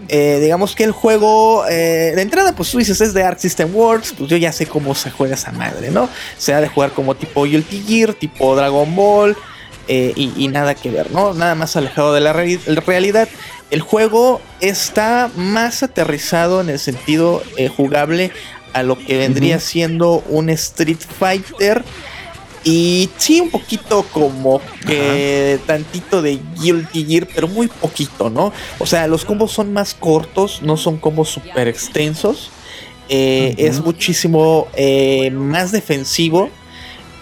[0.09, 4.29] digamos que el juego de entrada, pues tú dices es de Arc System Works, pues
[4.29, 6.09] yo ya sé cómo se juega esa madre, ¿no?
[6.37, 9.37] Se ha de jugar como tipo Guilty Gear, tipo Dragon Ball.
[9.87, 11.33] Y, y, nada que ver, ¿no?
[11.33, 13.27] Nada más alejado de la realidad.
[13.73, 18.29] El juego está más aterrizado en el sentido eh, jugable
[18.71, 21.83] a lo que vendría siendo un Street Fighter.
[22.63, 28.53] Y sí, un poquito como que tantito de Guilty Gear, pero muy poquito, ¿no?
[28.77, 32.51] O sea, los combos son más cortos, no son combos súper extensos.
[33.09, 36.51] Eh, es muchísimo eh, más defensivo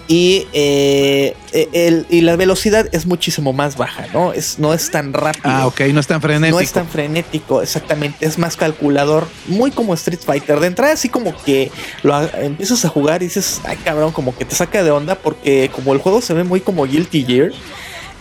[0.08, 1.36] y, eh,
[1.74, 4.34] el, y la velocidad es muchísimo más baja, ¿no?
[4.34, 5.44] Es, no es tan rápido.
[5.46, 6.58] Ah, ok, no es tan frenético.
[6.58, 8.26] No es tan frenético, exactamente.
[8.26, 10.60] Es más calculador, muy como Street Fighter.
[10.60, 11.72] De entrada, así como que
[12.04, 15.70] lo empiezas a jugar y dices, ay cabrón, como que te saca de onda porque
[15.74, 17.52] como el juego se ve muy como Guilty Gear.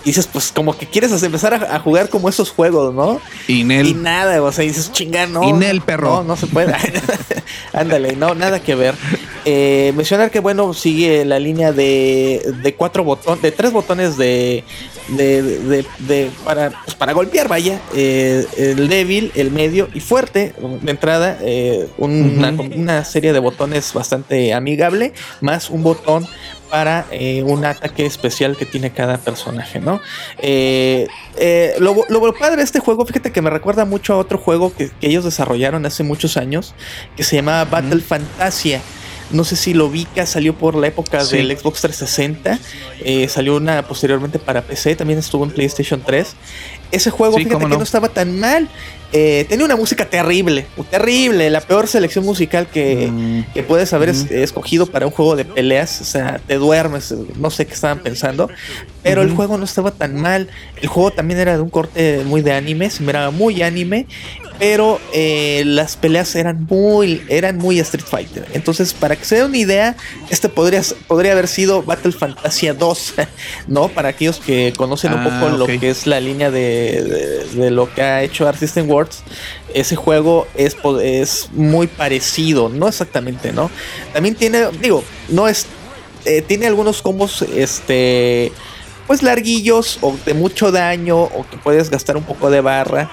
[0.02, 3.20] Y dices, pues como que quieres empezar a, jugar como esos juegos, ¿no?
[3.46, 5.42] Y, nada, o sea, dices, chinga, no.
[5.46, 6.08] Y Nel, perro.
[6.08, 6.74] No, no se puede.
[7.72, 8.94] Ándale, no, nada que ver.
[9.44, 14.64] Eh, mencionar que, bueno, sigue la línea de, de cuatro botones, de tres botones de,
[15.08, 17.80] de, de, para, pues, para golpear, vaya.
[17.94, 20.54] Eh, el débil, el medio y fuerte.
[20.82, 26.26] De entrada, eh, una, una serie de botones bastante amigable, más un botón
[26.70, 30.00] para eh, un ataque especial que tiene cada personaje, ¿no?
[30.38, 31.06] Eh,
[31.36, 31.94] eh, lo,
[32.34, 35.84] padre de este juego, fíjate que me recuerda mucho a otro juego que, ellos desarrollaron
[35.86, 36.74] hace muchos años,
[37.16, 38.80] que se llamaba Battle Fantasia.
[39.30, 42.58] No sé si lo ubica, salió por la época del Xbox 360,
[43.28, 46.34] salió una posteriormente para PC, también estuvo en PlayStation 3.
[46.92, 47.82] Ese juego, Sí, fíjate que no.
[47.82, 48.68] estaba tan mal.
[49.12, 53.52] Eh, tenía una música terrible, terrible, la peor selección musical que, Mm.
[53.52, 56.00] que puedes haber es- escogido para un juego de peleas.
[56.00, 58.48] O sea, te duermes, no sé qué estaban pensando.
[59.02, 60.48] Pero el juego no estaba tan mal.
[60.80, 64.06] El juego también era de un corte muy de anime, se miraba muy anime.
[64.60, 68.46] Pero eh, las peleas eran muy, eran muy Street Fighter.
[68.52, 69.96] Entonces, para que se den una idea,
[70.28, 73.14] este podría, podría haber sido Battle Fantasia 2,
[73.66, 73.88] ¿no?
[73.88, 77.92] Para aquellos que conocen un Ah, poco lo que es la línea de, de- lo
[77.92, 79.22] que ha hecho Art System Works,
[79.74, 83.70] ese juego es, es muy parecido, no exactamente, ¿no?
[84.12, 85.66] También tiene, digo, no es,
[86.24, 88.52] eh, tiene algunos combos, este,
[89.06, 93.10] pues larguillos o de mucho daño o que puedes gastar un poco de barra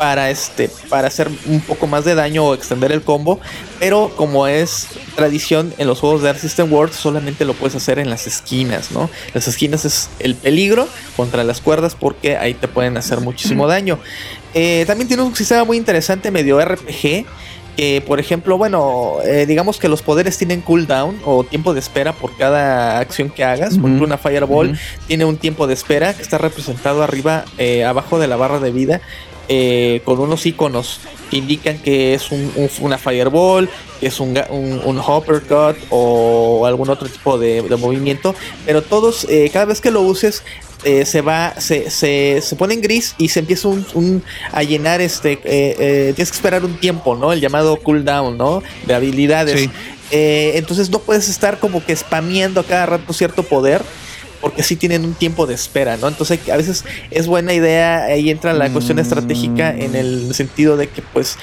[0.00, 3.38] para este para hacer un poco más de daño o extender el combo
[3.78, 7.98] pero como es tradición en los juegos de Art System Works solamente lo puedes hacer
[7.98, 10.88] en las esquinas no las esquinas es el peligro
[11.18, 13.98] contra las cuerdas porque ahí te pueden hacer muchísimo daño
[14.54, 17.26] Eh, también tiene un sistema muy interesante medio RPG
[17.76, 22.12] que por ejemplo, bueno, eh, digamos que los poderes tienen cooldown o tiempo de espera
[22.12, 23.78] por cada acción que hagas.
[23.78, 24.78] Por ejemplo, una Fireball Ujú.
[25.06, 28.72] tiene un tiempo de espera que está representado arriba, eh, abajo de la barra de
[28.72, 29.00] vida,
[29.52, 34.40] eh, con unos iconos que indican que es un- un- una Fireball, que es un,
[34.48, 38.34] un, Hoppercut o algún otro tipo de, de movimiento.
[38.64, 40.44] Pero todos, eh, cada vez que lo uses,
[40.84, 44.22] eh, se va, se, se, se pone en gris y se empieza un, un-
[44.52, 47.32] a llenar este, eh, eh, tienes que esperar un tiempo, ¿no?
[47.32, 48.62] El llamado cooldown, ¿no?
[48.86, 49.60] De habilidades.
[49.60, 49.70] Sí.
[50.12, 53.82] Entonces no puedes estar como que spameando a cada rato cierto poder.
[54.40, 56.08] Porque sí tienen un tiempo de espera, ¿no?
[56.08, 59.00] Entonces a veces es buena idea, ahí entra la cuestión Mm.
[59.00, 61.36] estratégica en el sentido de que pues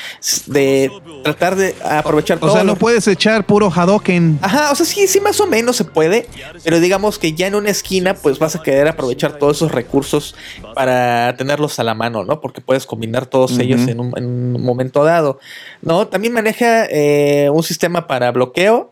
[0.48, 0.91] de
[1.24, 4.39] tratar de aprovechar O todo sea, no lo- puedes echar puro Hadoken.
[4.41, 6.28] Ajá, o sea, sí, sí, más o menos se puede,
[6.64, 10.36] pero digamos que ya en una esquina, pues vas a querer aprovechar todos esos recursos
[10.74, 12.41] para tenerlos a la mano, ¿no?
[12.41, 15.39] Porque puedes combinar todos ellos en un, en un momento dado,
[15.82, 16.08] ¿no?
[16.08, 18.91] También maneja eh, un sistema para bloqueo.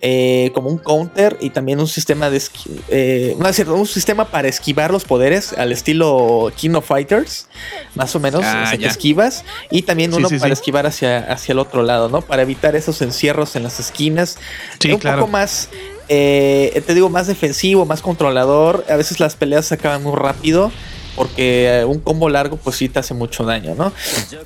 [0.00, 3.86] Eh, como un counter y también un sistema de esqui- eh, no es cierto, un
[3.86, 7.48] sistema para esquivar los poderes al estilo King of Fighters,
[7.94, 8.90] más o menos, Ah, o sea, que ya.
[8.90, 10.60] esquivas y también Sí, uno sí, para sí.
[10.60, 12.20] esquivar hacia, hacia el otro lado, ¿no?
[12.20, 14.36] Para evitar esos encierros en las esquinas
[14.78, 15.20] Sí, un claro.
[15.20, 15.70] poco más,
[16.08, 18.84] eh, te digo, más defensivo, más controlador.
[18.90, 20.70] A veces las peleas se acaban muy rápido.
[21.16, 23.92] Porque un combo largo, pues sí te hace mucho daño, ¿no?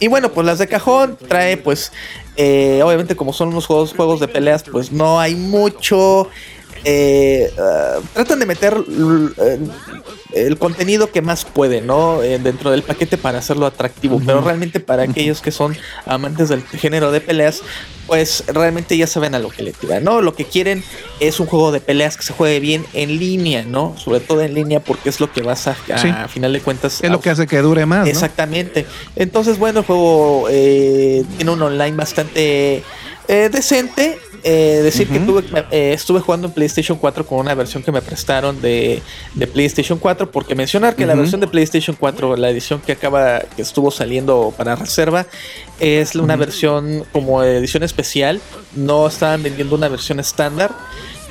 [0.01, 1.93] Y bueno, pues las de cajón trae, pues,
[2.41, 6.29] eh, obviamente, como son unos juegos, juegos de peleas, pues no hay mucho.
[6.85, 8.75] Eh, ah, tratan de meter
[9.39, 9.59] eh,
[10.33, 12.23] el contenido que más puede, ¿no?
[12.23, 14.21] Eh, dentro del paquete para hacerlo atractivo.
[14.25, 15.77] Pero realmente para aquellos que son
[16.07, 17.63] amantes del género de peleas,
[18.07, 20.21] pues realmente ya saben a lo que le tiran, ¿no?
[20.21, 20.83] Lo que quieren
[21.21, 23.97] es un juego de peleas que se juegue bien en línea, ¿no?
[23.99, 26.13] Sobre todo en línea porque es lo que vas a, a, Sí.
[26.29, 27.01] final de cuentas...
[27.03, 28.05] Es lo que hace que dure más.
[28.05, 28.11] ¿no?
[28.11, 28.87] Exactamente.
[29.17, 32.83] Entonces, bueno, el juego eh, tiene un online bastante
[33.29, 34.19] eh, decente.
[34.45, 38.01] Eh, decir que tuve, eh, estuve jugando en PlayStation 4 con una versión que me
[38.01, 39.03] prestaron de,
[39.35, 43.41] de PlayStation 4, porque mencionar que la versión de PlayStation 4, la edición que acaba,
[43.41, 45.27] que estuvo saliendo para reserva,
[45.81, 48.41] es una versión como edición especial.
[48.77, 50.71] No estaban vendiendo una versión estándar.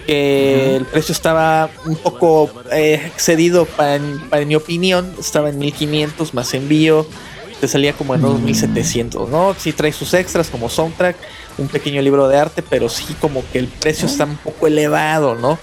[0.06, 6.34] que el precio estaba un poco eh, excedido para, para mi opinión, estaba en 1500
[6.34, 7.06] más envío,
[7.60, 9.56] te salía como en unos 1700, ¿no?
[9.58, 11.16] Sí trae sus extras como soundtrack,
[11.58, 15.36] un pequeño libro de arte, pero sí como que el precio está un poco elevado,
[15.36, 15.58] ¿no?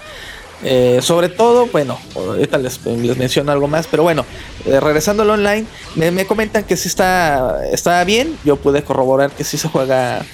[0.63, 4.25] Eh, sobre todo, bueno, ahorita les, les menciono algo más, pero bueno,
[4.65, 5.65] eh, regresando al online,
[5.95, 10.25] me, me comentan que sí está, está bien, yo pude corroborar que sí se juega,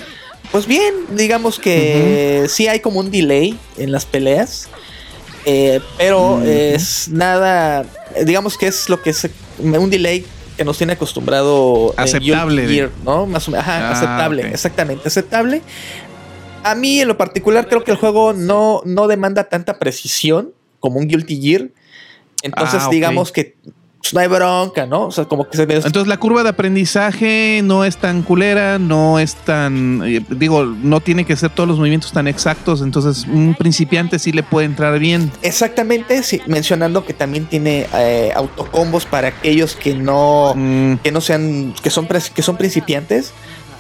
[0.52, 4.70] pues bien, digamos que sí hay como un delay en las peleas,
[5.46, 7.86] eh, pero es nada,
[8.24, 10.26] digamos que es lo que es un delay
[10.62, 13.26] que nos tiene acostumbrado Aceptable, Gear, ¿no?
[13.26, 15.64] Más o menos, ajá, Ah, aceptable, exactamente, aceptable.
[16.64, 21.00] A mí en lo particular creo que el juego no, no demanda tanta precisión como
[21.00, 21.70] un Guilty Gear.
[22.44, 23.56] Entonces Ah, digamos que
[24.12, 25.08] pues, no hay bronca, ¿no?
[25.08, 25.76] O sea, como que se ve...
[25.76, 31.00] Entonces la curva de aprendizaje no es tan culera, no es tan, eh, digo, no
[31.00, 35.00] tiene que ser todos los movimientos tan exactos, entonces un principiante sí le puede entrar
[35.00, 35.32] bien.
[35.42, 41.22] Exactamente, sí, mencionando que también tiene eh, autocombos para aquellos que no, Mm, que no
[41.22, 43.34] sean, que son, que son principiantes.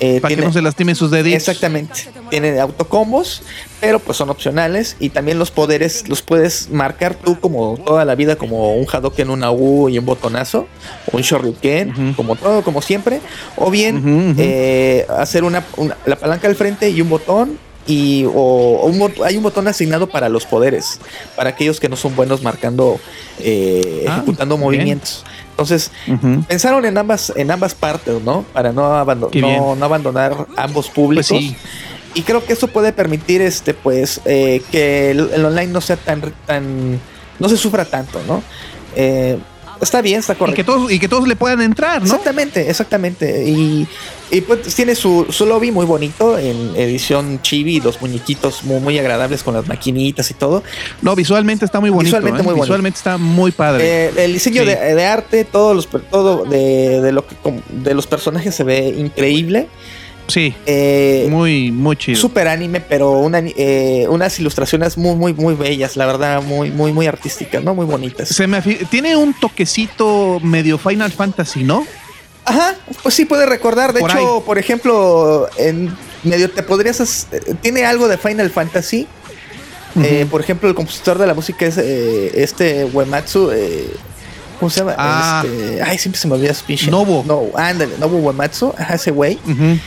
[0.03, 1.47] Eh, para que no se lastimen sus deditos.
[1.47, 2.09] Exactamente.
[2.31, 3.43] Tiene autocombos,
[3.79, 4.95] pero pues son opcionales.
[4.99, 9.29] Y también los poderes los puedes marcar tú como toda la vida, como un Hadoken,
[9.29, 10.67] una U y un botonazo,
[11.11, 12.15] o un Shoryuken, Ujú.
[12.15, 13.21] como todo, como siempre.
[13.55, 17.59] O bien eh, hacer una, una- la palanca al frente y un botón.
[17.87, 20.99] y o, un hay un botón asignado para los poderes,
[21.35, 22.99] para aquellos que no son buenos marcando,
[23.39, 24.65] eh, Ah, ejecutando bien.
[24.65, 25.23] movimientos.
[25.51, 25.91] Entonces,
[26.47, 28.43] pensaron en ambas, en ambas partes, ¿no?
[28.53, 31.27] Para no, abandonar ambos públicos.
[31.29, 31.55] Pues sí.
[32.13, 35.95] Y creo que eso puede permitir, este, pues, eh, que el, el online no sea
[35.95, 36.99] tan, tan,
[37.39, 38.43] no se sufra tanto, ¿no?
[38.95, 39.37] Eh,
[39.81, 40.55] está bien, está Y correcto.
[40.55, 42.05] que, todos, y que todos le puedan entrar, ¿no?
[42.05, 43.43] Exactamente, exactamente.
[43.47, 43.87] Y,
[44.31, 48.97] y pues tiene su, su lobby muy bonito en edición chibi, los muñequitos muy, muy
[48.99, 50.63] agradables con las maquinitas y todo.
[51.01, 52.05] No, visualmente está muy bonito.
[52.17, 52.43] Visualmente ¿eh?
[52.43, 52.65] muy bonito.
[52.65, 54.05] Visualmente está muy padre.
[54.07, 54.67] Eh, el diseño Sí.
[54.69, 57.35] de, de arte, todos los todo de, de lo que
[57.69, 59.67] de los personajes se ve increíble.
[60.27, 62.17] Sí, Eh, muy, muy chido.
[62.19, 66.91] super anime, pero una, eh, unas ilustraciones muy, muy, muy bellas, la verdad, muy, muy,
[66.93, 67.75] muy artísticas, ¿no?
[67.75, 68.29] Muy bonitas.
[68.29, 71.85] Se me tiene un toquecito medio Final Fantasy, ¿no?
[72.45, 73.93] Ajá, pues sí puede recordar.
[73.93, 74.43] De Por hecho, ahí.
[74.45, 76.99] por ejemplo, en medio te podrías.
[76.99, 77.27] as-
[77.61, 79.07] Tiene algo de Final Fantasy.
[80.01, 83.51] Eh, por ejemplo, el compositor de la música es eh, este Uematsu.
[83.51, 83.89] eh,
[84.59, 84.95] ¿Cómo se llama?
[84.97, 85.43] Ah.
[85.45, 86.89] Este, ay, siempre se me olvida su pinche.
[86.89, 87.23] Nobuo.
[87.27, 88.73] No, ándale, Nobu Uematsu.
[88.77, 89.37] Ajá, ese güey.
[89.45, 89.77] Ujú.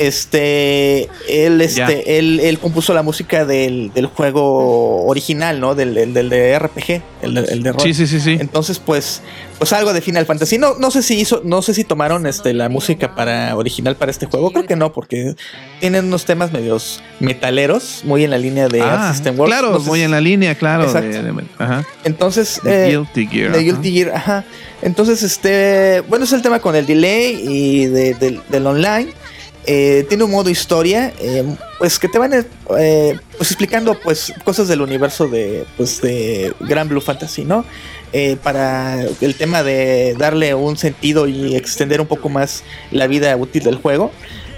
[0.00, 5.74] Este, él, este, él, él compuso la música del, del juego original, ¿no?
[5.74, 7.82] Del, del, del de RPG, el, de- el de rol.
[7.82, 8.36] Sí, sí, sí, sí.
[8.40, 9.22] Entonces, pues,
[9.58, 10.58] pues algo de Final Fantasy.
[10.58, 14.10] No, no sé si hizo, no sé si tomaron este la música para original para
[14.10, 14.50] este juego.
[14.52, 15.34] Creo que no, porque
[15.80, 19.54] tienen unos temas medios metaleros, muy en la línea de Art Ah, System Works.
[19.54, 20.84] claro, muy en la línea, claro.
[20.84, 21.08] Exacto.
[21.22, 21.84] de- de- ajá.
[22.04, 23.52] Entonces, De eh, Guilty Gear.
[23.52, 23.64] de ajá.
[23.64, 24.44] Guilty Gear, ajá.
[24.82, 29.12] Entonces, este, bueno, es el tema con el delay y de- del- del online.
[29.66, 31.44] Eh, tiene un modo historia, eh,
[31.78, 32.44] pues que te van eh,
[33.36, 37.64] pues explicando pues cosas del universo de pues de Gran Blue Fantasy, ¿no?
[38.12, 43.36] Eh, para el tema de darle un sentido y extender un poco más la vida
[43.36, 44.10] útil del juego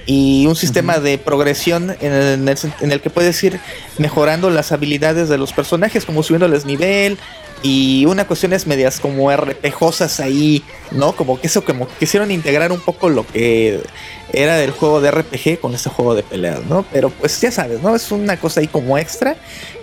[0.06, 3.60] y un sistema de progresión en el, en el en el que puedes ir
[3.98, 7.18] mejorando las habilidades de los personajes, como subiéndoles nivel
[7.62, 11.14] y una cuestión es medias como RPGosas ahí, ¿no?
[11.14, 13.80] Como que eso, como quisieron integrar un poco lo que
[14.32, 16.84] era del juego de RPG con este juego de peleas, ¿no?
[16.92, 17.94] Pero pues ya sabes, ¿no?
[17.94, 19.36] Es una cosa ahí como extra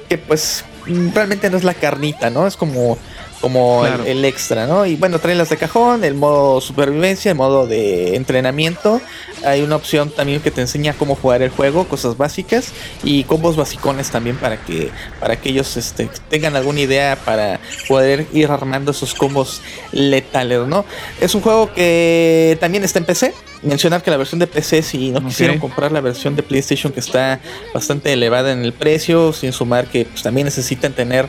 [0.09, 2.47] que pues mm, realmente no es la carnita, ¿no?
[2.47, 2.97] Es como
[3.41, 4.03] como el- Claro.
[4.09, 4.85] el, extra, ¿no?
[4.85, 9.01] Y bueno, traen las de cajón, el modo supervivencia, el modo de entrenamiento.
[9.45, 12.73] Hay una opción también que te enseña cómo jugar el juego, cosas básicas
[13.03, 18.27] y combos basicones también para que para que ellos este, tengan alguna idea para poder
[18.33, 19.61] ir armando esos combos
[19.91, 20.83] letales, ¿no?
[21.21, 23.33] Es un juego que también está en PC.
[23.61, 27.01] Mencionar que la versión de PC, si no quisieron comprar la versión de PlayStation que
[27.01, 27.41] está
[27.73, 31.27] bastante elevada en el precio, sin sumar que pues, también necesitan tener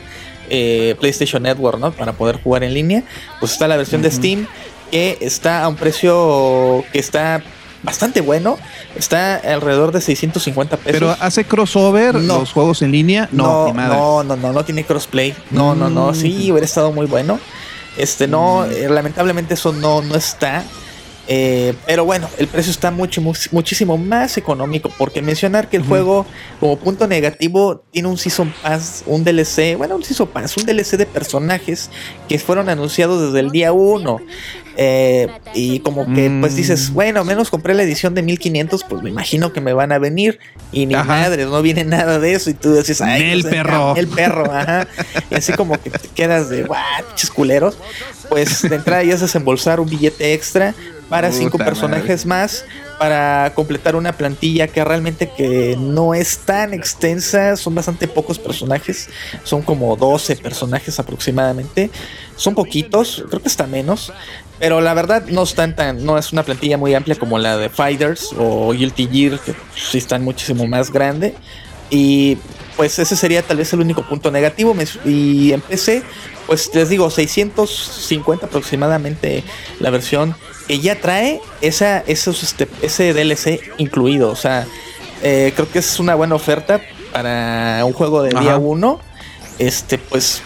[0.53, 1.91] eh, PlayStation Network, ¿no?
[1.93, 3.03] Para poder jugar en línea.
[3.39, 4.45] Pues está la versión de Steam
[4.91, 7.41] que está a un precio que está
[7.81, 8.57] bastante bueno.
[8.97, 10.91] Está alrededor de 650 pesos.
[10.91, 12.39] Pero hace crossover No.
[12.39, 13.29] los juegos en línea.
[13.31, 15.33] No, no, no, no, no, no tiene crossplay.
[15.49, 16.13] No, no, no.
[16.13, 17.39] Sí, hubiera estado muy bueno.
[17.97, 18.71] Este, no, Mm.
[18.71, 20.63] eh, lamentablemente eso no, no está.
[21.27, 24.91] Eh, pero bueno, el precio está mucho, mu- muchísimo más económico.
[24.97, 26.25] Porque mencionar que el juego,
[26.59, 30.97] como punto negativo, tiene un Season Pass, un DLC, bueno, un Season Pass, un DLC
[30.97, 31.89] de personajes
[32.27, 34.19] que fueron anunciados desde el día 1.
[34.77, 36.55] Eh, y como que pues Mm.
[36.55, 39.99] dices, bueno, menos compré la edición de 1500, pues me imagino que me van a
[39.99, 40.39] venir.
[40.71, 41.05] Y ni Ajá.
[41.05, 42.49] madres, no viene nada de eso.
[42.49, 43.95] Y tú dices, ay, pues, perro.
[43.97, 44.87] El perro, ajá.
[45.29, 47.77] Y así como que te quedas de, guau, pinches culeros.
[48.29, 50.73] Pues de entrada ya es desembolsar un billete extra
[51.11, 52.65] para Puta cinco personajes más
[52.97, 59.09] para completar una plantilla que realmente que no es tan extensa, son bastante pocos personajes,
[59.43, 61.89] son como 12 personajes aproximadamente,
[62.35, 64.13] son poquitos, creo que está menos,
[64.59, 67.69] pero la verdad no están tan, no es una plantilla muy amplia como la de
[67.69, 71.35] Fighters o Guilty Gear, que sí están muchísimo más grande.
[71.89, 72.37] Y
[72.77, 74.75] pues ese sería tal vez el único punto negativo.
[75.03, 76.03] Y en PC,
[76.47, 79.43] pues les digo, 650 aproximadamente
[79.79, 80.35] la versión
[80.71, 84.31] que ya trae esa, esos, este, ese DLC incluido.
[84.31, 84.65] O sea,
[85.21, 86.79] eh, creo que es una buena oferta
[87.11, 88.57] para un juego de día Ajá.
[88.57, 88.99] 1.
[89.59, 90.41] Este, pues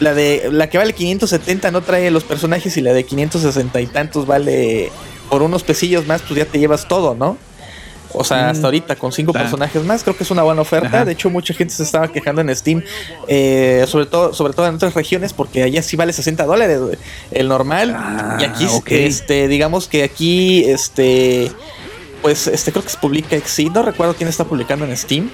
[0.00, 3.86] la de la que vale 570 no trae los personajes y la de 560 y
[3.86, 4.90] tantos vale
[5.28, 7.36] por unos pesillos más, pues ya te llevas todo, ¿no?
[8.18, 10.88] O sea, hasta ahorita con cinco personajes más, creo que es una buena oferta.
[10.88, 11.04] Ajá.
[11.04, 12.82] De hecho, mucha gente se estaba quejando en Steam,
[13.28, 16.80] eh, sobre todo, sobre todo en otras regiones, porque allá sí vale 60 dólares
[17.30, 17.94] el normal.
[17.94, 21.52] Ah, y aquí, este, digamos que aquí, este,
[22.22, 25.30] pues, este, creo que se publica Exceed, no recuerdo quién está publicando en Steam.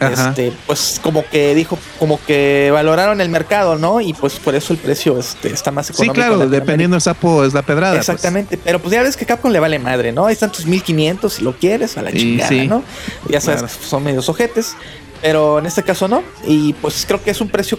[0.00, 4.00] Este, pues como que dijo, como que valoraron el mercado, ¿no?
[4.00, 6.14] Y pues por eso el precio este, está más económico.
[6.14, 7.94] Sí, claro, dependiendo del sapo es la pedrada.
[7.96, 8.08] pues.
[8.08, 10.26] Exactamente, pero pues ya ves que Capcom le vale madre, ¿no?
[10.26, 12.66] Ahí están tus 1500 si lo quieres, a la Y chingada, sí.
[12.68, 12.82] ¿no?
[13.28, 13.74] Ya sabes Claro.
[13.80, 14.74] que son medios ojetes,
[15.22, 16.22] pero en este caso no.
[16.44, 17.78] Y pues creo que es un precio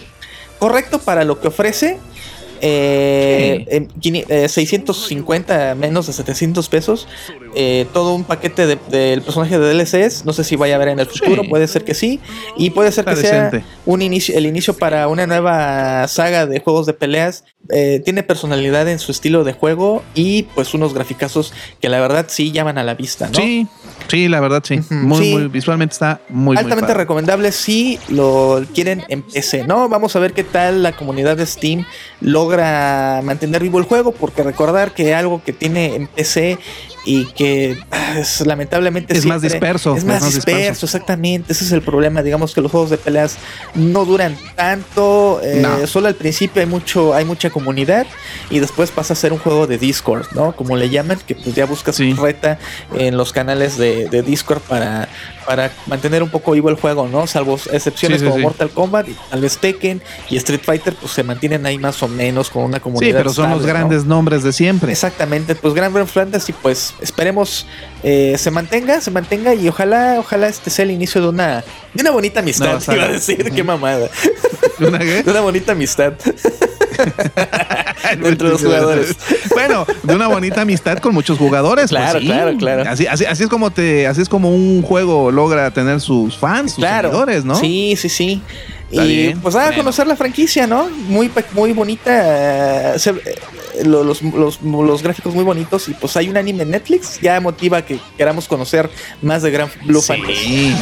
[0.58, 1.98] correcto para lo que ofrece.
[2.60, 3.88] Eh,
[4.28, 7.08] eh, 650 menos de 700 pesos.
[7.54, 10.24] Eh, todo un paquete de- del personaje de DLCs.
[10.24, 11.48] No sé si vaya a haber en el futuro, Sí.
[11.48, 12.20] puede ser que sí.
[12.56, 13.50] Y puede ser Está que sea
[13.86, 17.44] un inicio, el inicio para una nueva saga de juegos de peleas.
[17.70, 22.26] Eh, tiene personalidad en su estilo de juego y pues unos graficazos que la verdad
[22.28, 23.34] sí llaman a la vista, ¿no?
[23.34, 23.66] Sí,
[24.10, 24.80] sí, la verdad sí.
[24.90, 25.32] Muy, sí.
[25.32, 26.98] muy visualmente está muy, muy Altamente padre.
[26.98, 29.88] recomendable si lo quieren en PC, ¿no?
[29.88, 31.84] Vamos a ver qué tal la comunidad de Steam
[32.20, 36.58] logra mantener vivo el juego, porque recordar que algo que tiene en PC
[37.04, 37.78] y que
[38.16, 41.52] es, lamentablemente Es más disperso, Es más disperso, exactamente.
[41.52, 42.22] Ese es el problema.
[42.22, 43.36] Digamos que los juegos de peleas
[43.74, 45.40] no duran tanto.
[45.42, 45.86] eh, No.
[45.86, 48.06] Solo al principio hay mucho, hay mucha comunidad
[48.50, 50.52] y después pasa a ser un juego de Discord, ¿no?
[50.52, 52.12] Como le llaman, que pues ya buscas Sí.
[52.12, 52.58] reta
[52.94, 55.08] en los canales de, de Discord para,
[55.46, 57.26] para mantener un poco vivo el juego, ¿no?
[57.26, 58.42] Salvo excepciones Sí, sí, como.
[58.42, 62.08] Mortal Kombat, y tal vez Tekken y Street Fighter, pues se mantienen ahí más o
[62.08, 63.10] menos con una comunidad.
[63.10, 64.92] Sí, pero son los grandes nombres de siempre.
[64.92, 67.66] Exactamente, pues Grand Fantasy, pues esperemos
[68.02, 71.64] eh, se mantenga, se mantenga y ojalá, ojalá este sea el inicio de una,
[71.94, 72.80] de una bonita amistad.
[72.80, 72.98] Saga.
[73.02, 74.08] iba a decir, qué mamada.
[74.80, 75.22] ¿Una qué?
[75.22, 76.12] De una bonita amistad.
[78.12, 79.16] Entre los jugadores.
[79.50, 81.90] Bueno, de una bonita amistad con muchos jugadores.
[81.90, 82.26] pues Claro, sí.
[82.26, 82.90] claro, claro.
[82.90, 86.72] Así, así, así es como te, así es como un juego logra tener sus fans,
[86.72, 87.08] sus Claro.
[87.08, 87.54] seguidores, ¿no?
[87.54, 88.42] Sí, sí, sí.
[88.90, 89.40] Está y bien.
[89.40, 89.82] pues nada, Bueno.
[89.84, 90.88] conocer la franquicia, ¿no?
[91.08, 92.94] Muy, muy bonita.
[92.94, 93.14] eh, se-
[93.84, 95.88] los, los- los gráficos muy bonitos.
[95.88, 97.20] Y pues hay un anime en Netflix.
[97.20, 98.90] Ya motiva que queramos conocer
[99.22, 100.74] más de Grand Blue Fantasy.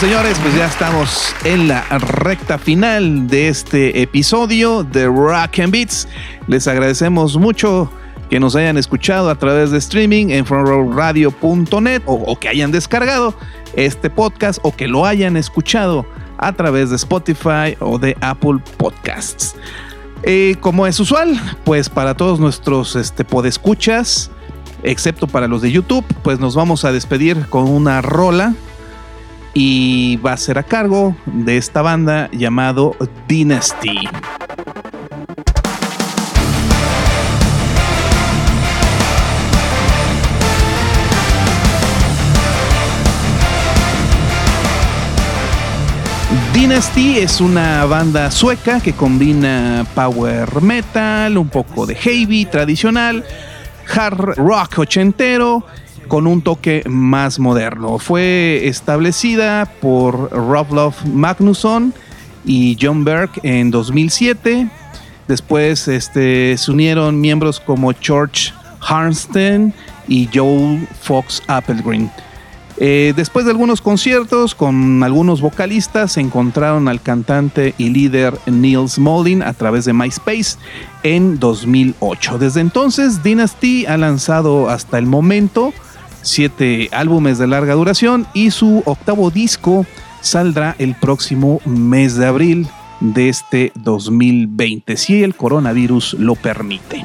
[0.00, 6.08] Señores, pues ya estamos en la recta final de este episodio de Rock and Beats.
[6.46, 7.92] Les agradecemos mucho
[8.30, 13.34] que nos hayan escuchado a través de streaming en frontrowradio.net o, que hayan descargado
[13.76, 16.06] este podcast o que lo hayan escuchado
[16.38, 19.54] a través de Spotify o de Apple Podcasts.
[20.22, 24.30] Eh, como es usual, pues para todos nuestros este, podescuchas,
[24.82, 28.54] excepto para los de YouTube, pues nos vamos a despedir con una rola
[29.54, 32.96] y va a ser a cargo de esta banda llamado
[33.26, 33.98] Dynasty.
[46.52, 53.24] Dynasty es una banda sueca que combina power metal, un poco de heavy tradicional,
[53.92, 55.64] hard rock ochentero
[56.10, 58.00] con un toque más moderno.
[58.00, 61.94] Fue establecida por Rob Love Magnusson
[62.44, 64.68] y John Berg en 2007.
[65.28, 69.72] Después este, se unieron miembros como George Harnstein
[70.08, 72.10] y Joel Fox Applegreen.
[72.78, 78.98] Eh, después de algunos conciertos con algunos vocalistas, se encontraron al cantante y líder Niels
[78.98, 80.56] Moldin a través de MySpace
[81.04, 82.38] en 2008.
[82.38, 85.72] Desde entonces, Dynasty ha lanzado hasta el momento
[86.22, 89.86] siete álbumes de larga duración y su octavo disco
[90.20, 92.68] saldrá el próximo mes de abril
[93.00, 97.04] de este 2020, si el coronavirus lo permite.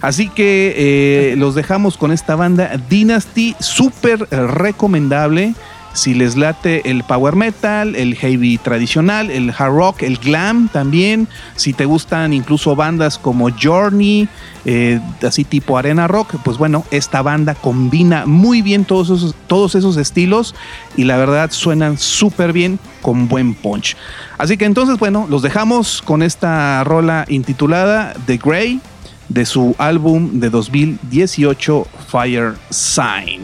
[0.00, 5.54] Así que eh, los dejamos con esta banda Dynasty, súper recomendable.
[5.92, 11.28] Si les late el power metal, el heavy tradicional, el hard rock, el glam también.
[11.54, 14.28] Si te gustan incluso bandas como Journey,
[14.64, 19.74] eh, así tipo arena rock, pues bueno, esta banda combina muy bien todos esos, todos
[19.74, 20.54] esos estilos
[20.96, 23.96] y la verdad suenan súper bien con buen punch.
[24.38, 28.80] Así que entonces, bueno, los dejamos con esta rola intitulada The Grey
[29.28, 33.42] de su álbum de 2018 Fire Sign.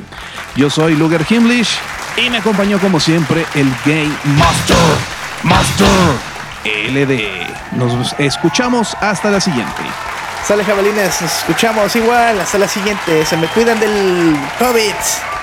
[0.56, 1.78] Yo soy Luger Himlish
[2.18, 4.76] y me acompañó como siempre el Game Master,
[5.42, 5.86] Master
[6.64, 7.76] LD.
[7.76, 9.82] Nos escuchamos hasta la siguiente.
[10.46, 13.24] Sale jabalines, nos escuchamos igual, hasta la siguiente.
[13.24, 15.37] Se me cuidan del COVID.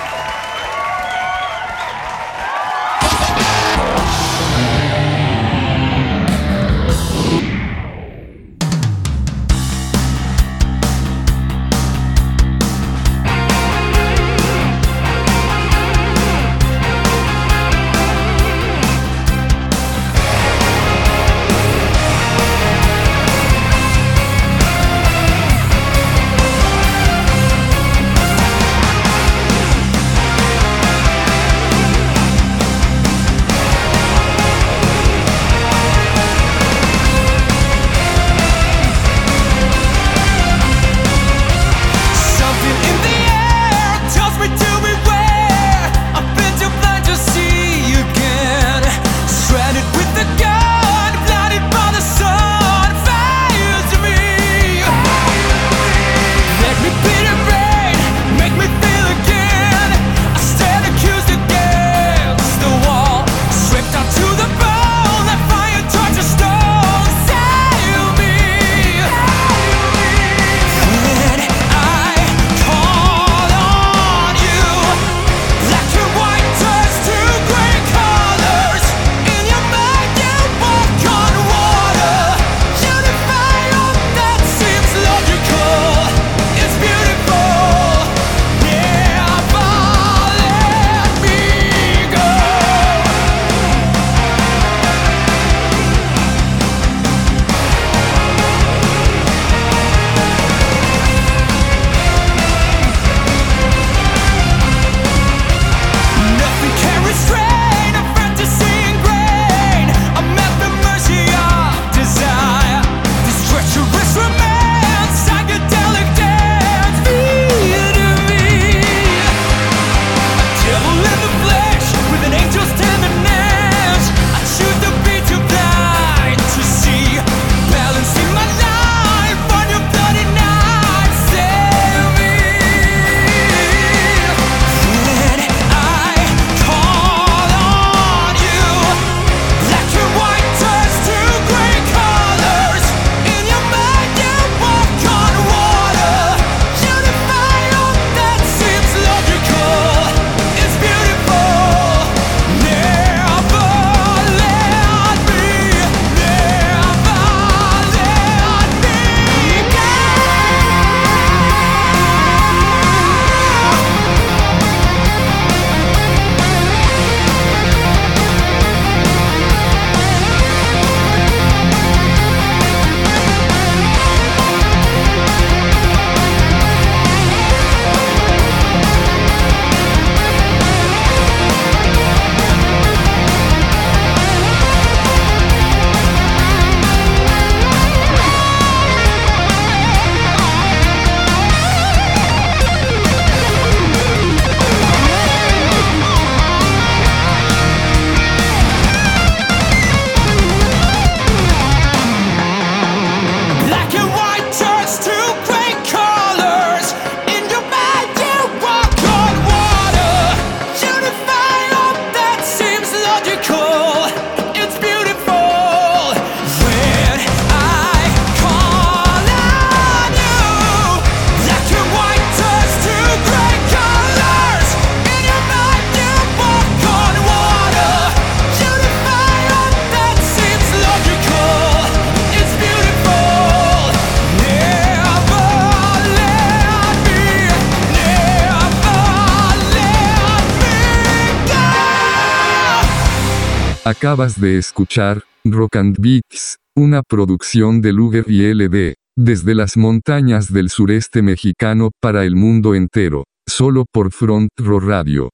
[244.06, 250.52] Acabas de escuchar, Rock and Beats, una producción de Luger y LD, desde las montañas
[250.52, 255.30] del sureste mexicano para el mundo entero, solo por Front Row Radio.